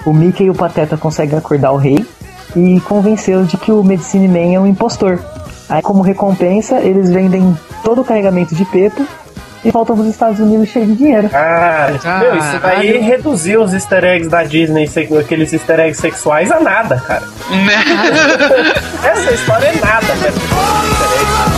[0.05, 2.05] o Mickey e o Pateta conseguem acordar o rei
[2.55, 5.19] e convencê-lo de que o Medicine Man é um impostor.
[5.69, 9.05] Aí, como recompensa, eles vendem todo o carregamento de Pepo
[9.65, 11.29] e voltam para os Estados Unidos cheio de dinheiro.
[11.33, 11.87] Ah,
[12.19, 13.03] meu, isso daí Caralho.
[13.03, 14.87] reduziu os easter eggs da Disney,
[15.19, 17.23] aqueles easter eggs sexuais, a nada, cara.
[17.49, 18.73] Né?
[19.03, 20.35] Essa história é nada, velho.
[20.35, 21.54] Easter eggs.